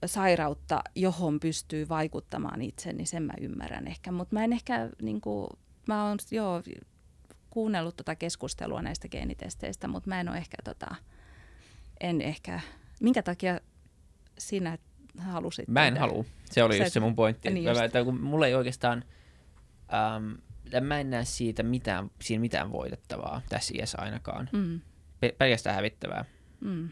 [0.05, 4.11] sairautta, johon pystyy vaikuttamaan itse, niin sen mä ymmärrän ehkä.
[4.11, 5.47] Mutta mä en ehkä, niin kuin,
[5.87, 6.63] mä oon joo
[7.49, 10.95] kuunnellut tota keskustelua näistä geenitesteistä, mutta mä en ole ehkä, tota,
[12.01, 12.59] en ehkä,
[13.01, 13.59] minkä takia
[14.37, 14.77] sinä
[15.17, 15.67] halusit?
[15.67, 16.25] Mä en halua.
[16.45, 17.49] Se oli Sä, just se mun pointti.
[17.49, 17.93] Niin just.
[17.93, 19.03] Mä, kun mulla ei oikeastaan,
[19.93, 24.49] ähm, mä en näe siitä mitään, siinä mitään voitettavaa tässä iässä ainakaan.
[24.51, 24.81] Mm.
[25.19, 26.25] Pe- pelkästään hävittävää.
[26.61, 26.89] Mm.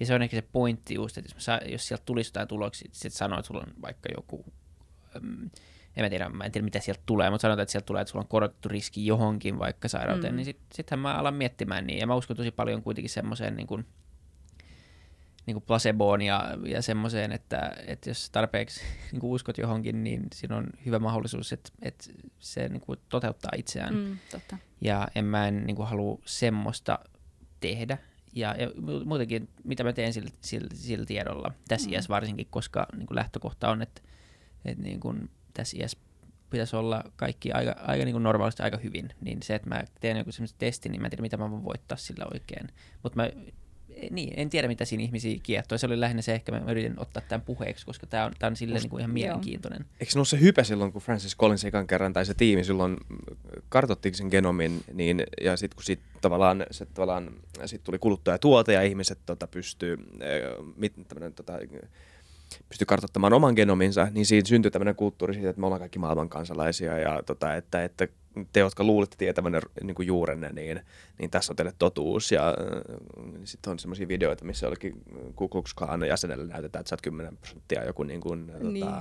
[0.00, 2.90] Ja se on ehkä se pointti just, että jos, saa, jos sieltä tulisi jotain tuloksia,
[2.92, 4.44] sitten sanoo, että sulla on vaikka joku,
[5.16, 5.50] äm,
[5.96, 8.12] en mä tiedä, mä en tiedä mitä sieltä tulee, mutta sanotaan, että sieltä tulee, että
[8.12, 10.36] sulla on korotettu riski johonkin vaikka sairauteen, mm.
[10.36, 11.98] niin sittenhän sit mä alan miettimään niin.
[11.98, 13.86] Ja mä uskon tosi paljon kuitenkin semmoiseen niin kuin,
[15.48, 18.80] niin kuin placeboon ja, ja semmoiseen, että, että jos tarpeeksi
[19.12, 22.04] niin kuin uskot johonkin, niin siinä on hyvä mahdollisuus, että, että
[22.38, 23.94] se niin kuin toteuttaa itseään.
[23.94, 24.58] Mm, totta.
[24.80, 26.98] Ja en mä en niin kuin halua semmoista
[27.60, 27.98] tehdä.
[28.32, 28.70] Ja, ja
[29.04, 31.92] muutenkin, mitä mä teen sillä, sillä, sillä tiedolla, tässä mm.
[31.92, 34.02] iässä varsinkin, koska niin kuin lähtökohta on, että,
[34.64, 35.98] että niin kuin tässä iässä
[36.50, 40.16] pitäisi olla kaikki aika, aika niin kuin normaalisti aika hyvin, niin se, että mä teen
[40.16, 42.68] joku semmoisen testin, niin mä en tiedä, mitä mä voin voittaa sillä oikein.
[43.02, 43.30] Mutta mä
[44.10, 45.78] niin, en tiedä mitä siinä ihmisiä kiehtoi.
[45.78, 48.56] Se oli lähinnä se, ehkä mä yritin ottaa tämän puheeksi, koska tämä on, tämä on
[48.56, 49.84] silleen niin kuin ihan mielenkiintoinen.
[50.00, 52.96] Eikö se ollut se hype silloin, kun Francis Collins ekan kerran, tai se tiimi silloin
[53.68, 57.30] kartoitti sen genomin, niin, ja sitten kun sit tavallaan, se, tavallaan
[57.66, 60.92] sit tuli kuluttajatuote ja ihmiset tota, pystyy, äh, mit,
[61.34, 61.52] tota,
[62.68, 66.28] pysty kartoittamaan oman genominsa, niin siinä syntyi tämmöinen kulttuuri siitä, että me ollaan kaikki maailman
[66.28, 68.08] kansalaisia ja tota, että, että
[68.52, 70.80] te, jotka luulette tietävänne niin kuin juurenne, niin,
[71.18, 72.32] niin tässä on teille totuus.
[72.32, 72.54] Ja äh,
[73.44, 75.02] sitten on semmoisia videoita, missä jollekin
[75.36, 78.96] Ku Klux Klan jäsenelle näytetään, että sä oot 10 prosenttia joku niin kuin, niin, tota,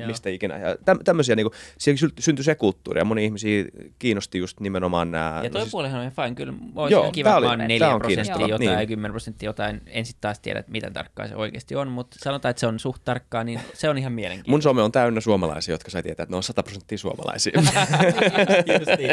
[0.00, 0.58] äh, mistä ikinä.
[0.58, 3.64] Ja täm, tämmöisiä, niin kuin, siellä syntyi se kulttuuri ja moni ihmisiä
[3.98, 5.40] kiinnosti just nimenomaan nämä.
[5.44, 7.98] Ja toi no siis, puolihan on ihan fine, kyllä olisi joo, kiva, että on 4
[7.98, 8.80] prosenttia jotain niin.
[8.80, 9.82] ja 10 prosenttia jotain.
[9.86, 12.78] En sitten taas tiedä, että miten tarkkaa se oikeasti on, mutta sanotaan, että se on
[12.78, 14.50] suht tarkkaa, niin se on ihan mielenkiintoista.
[14.50, 17.52] Mun some on täynnä suomalaisia, jotka sai tietää, että ne on 100 prosenttia suomalaisia.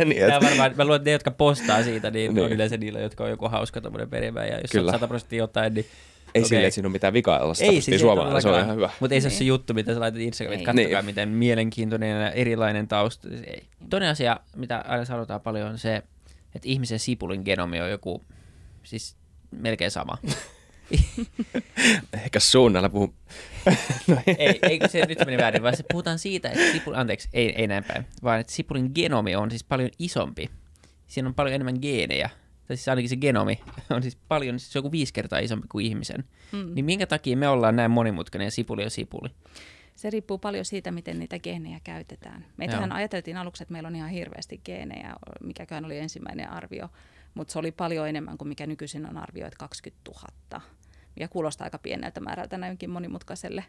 [0.06, 0.44] niin, et...
[0.44, 2.46] varmaan, mä luulen, että ne, jotka postaa siitä, niin, niin.
[2.46, 4.90] on yleensä niillä, jotka on joku hauska tommoinen perimä, ja jos Kyllä.
[4.90, 5.86] on 100 prosenttia jotain, niin
[6.36, 6.50] ei okay.
[6.50, 8.90] sille, että siinä on mitään vikaa olla 100 ei, siis suomalainen, se on ihan hyvä.
[9.00, 9.48] Mutta ei se ole se niin.
[9.48, 11.06] juttu, mitä sä laitat Instagramiin, että katsokaa niin.
[11.06, 13.28] miten mielenkiintoinen ja erilainen tausta.
[13.48, 13.64] Ei.
[13.90, 15.96] Toinen asia, mitä aina sanotaan paljon, on se,
[16.56, 18.26] että ihmisen sipulin genomi on joku,
[18.84, 19.16] siis
[19.52, 20.18] melkein sama.
[22.26, 23.14] Ehkä suunnalla puhun.
[24.08, 27.50] no, ei, ei, se nyt meni väärin, vaan se puhutaan siitä, että sipuli, anteeksi, ei,
[27.56, 30.50] ei näin päin, vaan että sipulin genomi on siis paljon isompi.
[31.08, 32.30] Siinä on paljon enemmän geenejä,
[32.68, 33.60] tai siis ainakin se genomi
[33.90, 36.24] on siis paljon, siis se on joku viisi kertaa isompi kuin ihmisen.
[36.52, 36.76] Mm.
[36.76, 39.30] Niin minkä takia me ollaan näin monimutkainen ja sipuli on sipuli?
[39.96, 42.46] Se riippuu paljon siitä, miten niitä geenejä käytetään.
[42.58, 45.14] Meitähän ajateltiin aluksi, että meillä on ihan hirveästi geenejä,
[45.44, 46.90] mikäkään oli ensimmäinen arvio
[47.36, 50.12] mutta se oli paljon enemmän kuin mikä nykyisin on arvio, että 20
[50.52, 50.62] 000.
[51.20, 53.66] Ja kuulostaa aika pieneltä määrältä näinkin monimutkaiselle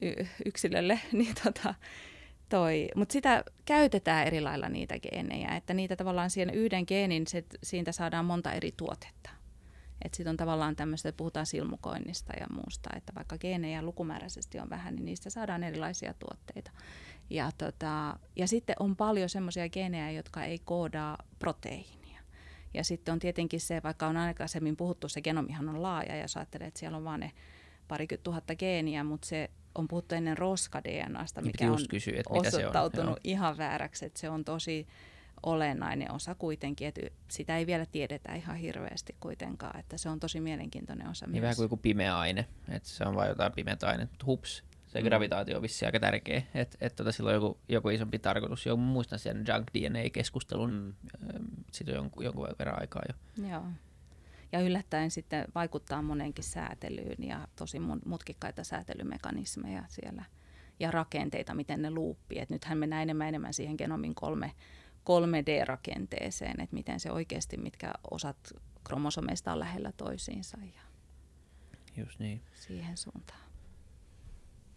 [0.00, 1.00] y- yksilölle.
[1.12, 1.74] Niin tota,
[2.48, 2.88] toi.
[2.96, 7.92] Mutta sitä käytetään eri lailla niitä geenejä, että niitä tavallaan siihen yhden geenin, se, siitä
[7.92, 9.30] saadaan monta eri tuotetta.
[10.04, 14.70] Että sitten on tavallaan tämmöistä, että puhutaan silmukoinnista ja muusta, että vaikka geenejä lukumääräisesti on
[14.70, 16.70] vähän, niin niistä saadaan erilaisia tuotteita.
[17.30, 22.01] Ja, tota, ja sitten on paljon semmoisia geenejä, jotka ei koodaa proteiinia.
[22.74, 26.66] Ja sitten on tietenkin se, vaikka on aikaisemmin puhuttu, se genomihan on laaja ja ajattelee,
[26.66, 27.32] että siellä on vain ne
[27.88, 33.06] parikymmentä tuhatta geeniä, mutta se on puhuttu ennen roska-DNAsta, niin mikä on kysyä, että osoittautunut
[33.06, 33.16] se on.
[33.24, 34.86] ihan vääräksi, että se on tosi
[35.42, 40.40] olennainen osa kuitenkin, että sitä ei vielä tiedetä ihan hirveästi kuitenkaan, että se on tosi
[40.40, 41.42] mielenkiintoinen osa niin myös.
[41.42, 45.04] vähän kuin joku pimeä aine, että se on vain jotain pimeää ainetta, hups, se mm.
[45.04, 48.66] gravitaatio on vissiin aika tärkeä, että et tota, sillä on joku, joku isompi tarkoitus.
[48.66, 50.94] Joku, muistan sen junk DNA-keskustelun,
[51.32, 51.46] mm.
[51.72, 53.46] siitä on jonkun, jonkun verran aikaa jo.
[53.48, 53.64] Joo.
[54.52, 60.24] Ja yllättäen sitten vaikuttaa monenkin säätelyyn ja tosi mutkikkaita säätelymekanismeja siellä
[60.80, 62.38] ja rakenteita, miten ne luuppii.
[62.38, 64.52] Et nythän mennään enemmän enemmän siihen genomin kolme,
[65.04, 68.36] 3D-rakenteeseen, että miten se oikeasti, mitkä osat
[68.84, 70.58] kromosomeista on lähellä toisiinsa.
[70.74, 70.82] Ja
[71.96, 72.42] Just niin.
[72.54, 73.41] siihen suuntaan.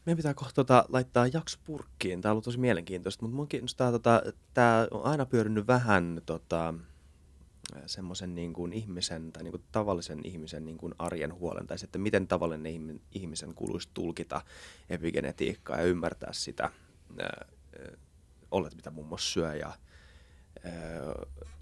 [0.05, 2.21] Meidän pitää kohta tota, laittaa jakso purkkiin.
[2.21, 4.21] Tämä on ollut tosi mielenkiintoista, mutta minun kiinnostaa, tota,
[4.53, 6.73] tämä on aina pyörinyt vähän tota,
[7.85, 12.01] semmoisen niin kuin ihmisen tai niin kuin tavallisen ihmisen niin kuin arjen huolen, tai sitten
[12.01, 14.41] miten tavallinen ihmisen kuuluisi tulkita
[14.89, 16.71] epigenetiikkaa ja ymmärtää sitä,
[18.51, 19.73] olet mitä muassa syö ja äh,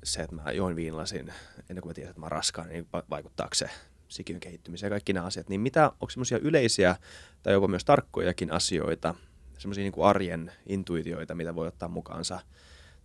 [0.04, 1.34] se, että mä join viinlasin
[1.70, 3.70] ennen kuin mä tiesin, että mä raskaan, niin vaikuttaako se
[4.14, 6.96] sikiön kehittymiseen ja kaikki nämä asiat, niin mitä, onko semmoisia yleisiä
[7.44, 9.16] tai jopa myös tarkkojakin asioita,
[9.58, 12.40] semmoisia niin arjen intuitioita, mitä voi ottaa mukaansa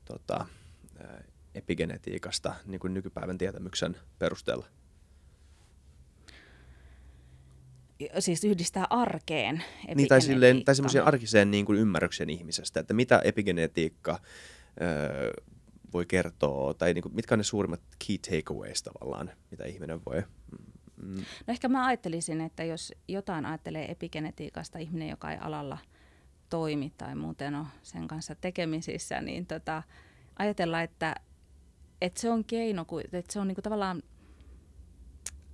[0.05, 0.47] tota,
[1.55, 4.67] epigenetiikasta niin kuin nykypäivän tietämyksen perusteella?
[8.19, 13.21] Siis yhdistää arkeen niin, tai, silleen, tai semmoiseen arkiseen niin kuin ymmärryksen ihmisestä, että mitä
[13.25, 14.21] epigenetiikka
[14.81, 15.33] öö,
[15.93, 20.23] voi kertoa, tai niin kuin, mitkä on ne suurimmat key takeaways tavallaan, mitä ihminen voi
[21.03, 21.17] Mm.
[21.17, 25.79] No ehkä mä ajattelisin, että jos jotain ajattelee epigenetiikasta ihminen, joka ei alalla
[26.51, 29.83] toimi tai muuten ole sen kanssa tekemisissä, niin tota,
[30.39, 31.15] ajatella, että,
[32.01, 34.03] että se on keino, että se on niinku tavallaan,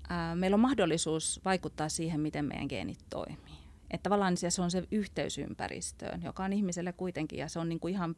[0.09, 3.65] ää, meillä on mahdollisuus vaikuttaa siihen, miten meidän geenit toimii.
[3.91, 7.89] Että tavallaan se on se yhteys ympäristöön, joka on ihmiselle kuitenkin, ja se on niinku
[7.89, 8.17] ihan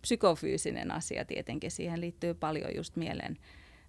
[0.00, 1.70] psykofyysinen asia tietenkin.
[1.70, 3.38] Siihen liittyy paljon just mielen,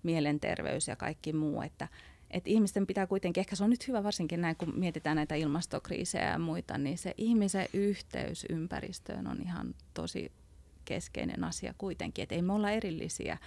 [0.04, 1.88] mielenterveys ja kaikki muu, että,
[2.32, 6.32] että ihmisten pitää kuitenkin, ehkä se on nyt hyvä varsinkin näin, kun mietitään näitä ilmastokriisejä
[6.32, 10.32] ja muita, niin se ihmisen yhteys ympäristöön on ihan tosi
[10.86, 12.24] keskeinen asia kuitenkin.
[12.24, 13.38] Että ei me olla erillisiä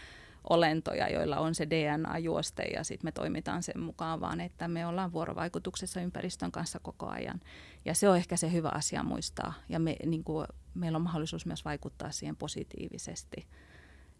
[0.50, 5.12] olentoja, joilla on se DNA-juoste ja sitten me toimitaan sen mukaan, vaan että me ollaan
[5.12, 7.40] vuorovaikutuksessa ympäristön kanssa koko ajan.
[7.84, 11.46] Ja se on ehkä se hyvä asia muistaa ja me, niin kuin, meillä on mahdollisuus
[11.46, 13.46] myös vaikuttaa siihen positiivisesti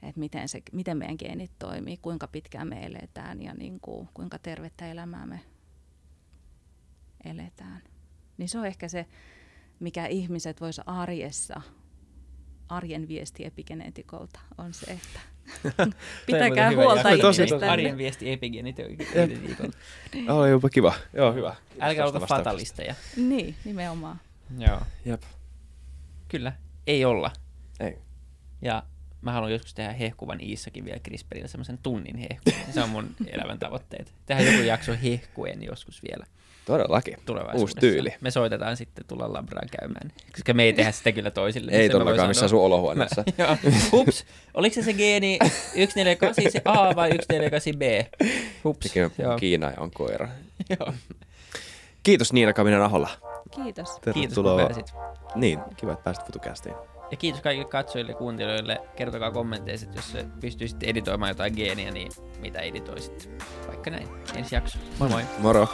[0.03, 4.39] että miten, se, miten meidän geenit toimii, kuinka pitkään me eletään ja niin kuin, kuinka
[4.39, 5.41] tervettä elämää me
[7.25, 7.83] eletään.
[8.39, 9.07] Niin se on ehkä se,
[9.81, 11.61] mikä ihmiset vois arjessa,
[12.69, 15.21] arjen viesti epigenetikolta on se, että
[16.27, 17.73] pitäkää huolta ihmisistä.
[17.73, 19.79] Arjen viesti epigenetikolta.
[20.29, 20.95] Oh, jopa kiva.
[21.13, 21.57] Joo, hyvä.
[21.81, 22.95] Älkää olko fatalisteja.
[23.17, 24.21] Niin, nimenomaan.
[24.59, 24.81] Joo.
[25.05, 25.23] Jep.
[26.29, 26.53] Kyllä,
[26.87, 27.31] ei olla.
[27.81, 27.99] Ei.
[28.63, 28.83] Ja
[29.23, 32.73] mä haluan joskus tehdä hehkuvan Iissakin vielä CRISPRillä semmoisen tunnin hehkuvan.
[32.73, 34.13] Se on mun elämän tavoitteet.
[34.27, 36.27] Tehdään joku jakso hehkuen joskus vielä.
[36.65, 37.17] Todellakin.
[37.55, 38.15] Uusi tyyli.
[38.21, 41.73] Me soitetaan sitten tulla Labraan käymään, koska me ei tehdä sitä kyllä toisille.
[41.73, 43.25] ei todellakaan missään sun olohuoneessa.
[43.93, 47.83] Hups, oliko se se geeni 148 se A vai 148 B?
[48.65, 48.87] Hups.
[48.87, 49.11] Sekin
[49.41, 50.29] Kiina ja on koira.
[50.79, 50.93] Joo.
[52.03, 53.09] Kiitos Niina Kaminen Aholla.
[53.55, 53.91] Kiitos.
[54.01, 54.69] Tervetuloa.
[54.69, 54.95] Kiitos kun pääsit.
[55.35, 56.75] Niin, kiva, että pääsit FutuCastiin.
[57.11, 58.79] Ja kiitos kaikille katsojille ja kuuntelijoille.
[58.97, 63.31] Kertokaa kommenteissa, että jos pystyisit editoimaan jotain geeniä, niin mitä editoisit?
[63.67, 64.09] Vaikka näin.
[64.37, 64.79] Ensi jakso.
[64.99, 65.23] Moi moi.
[65.39, 65.69] Moro.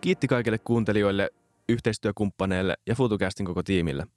[0.00, 1.30] Kiitti kaikille kuuntelijoille,
[1.68, 4.06] yhteistyökumppaneille ja FutuCastin koko tiimille–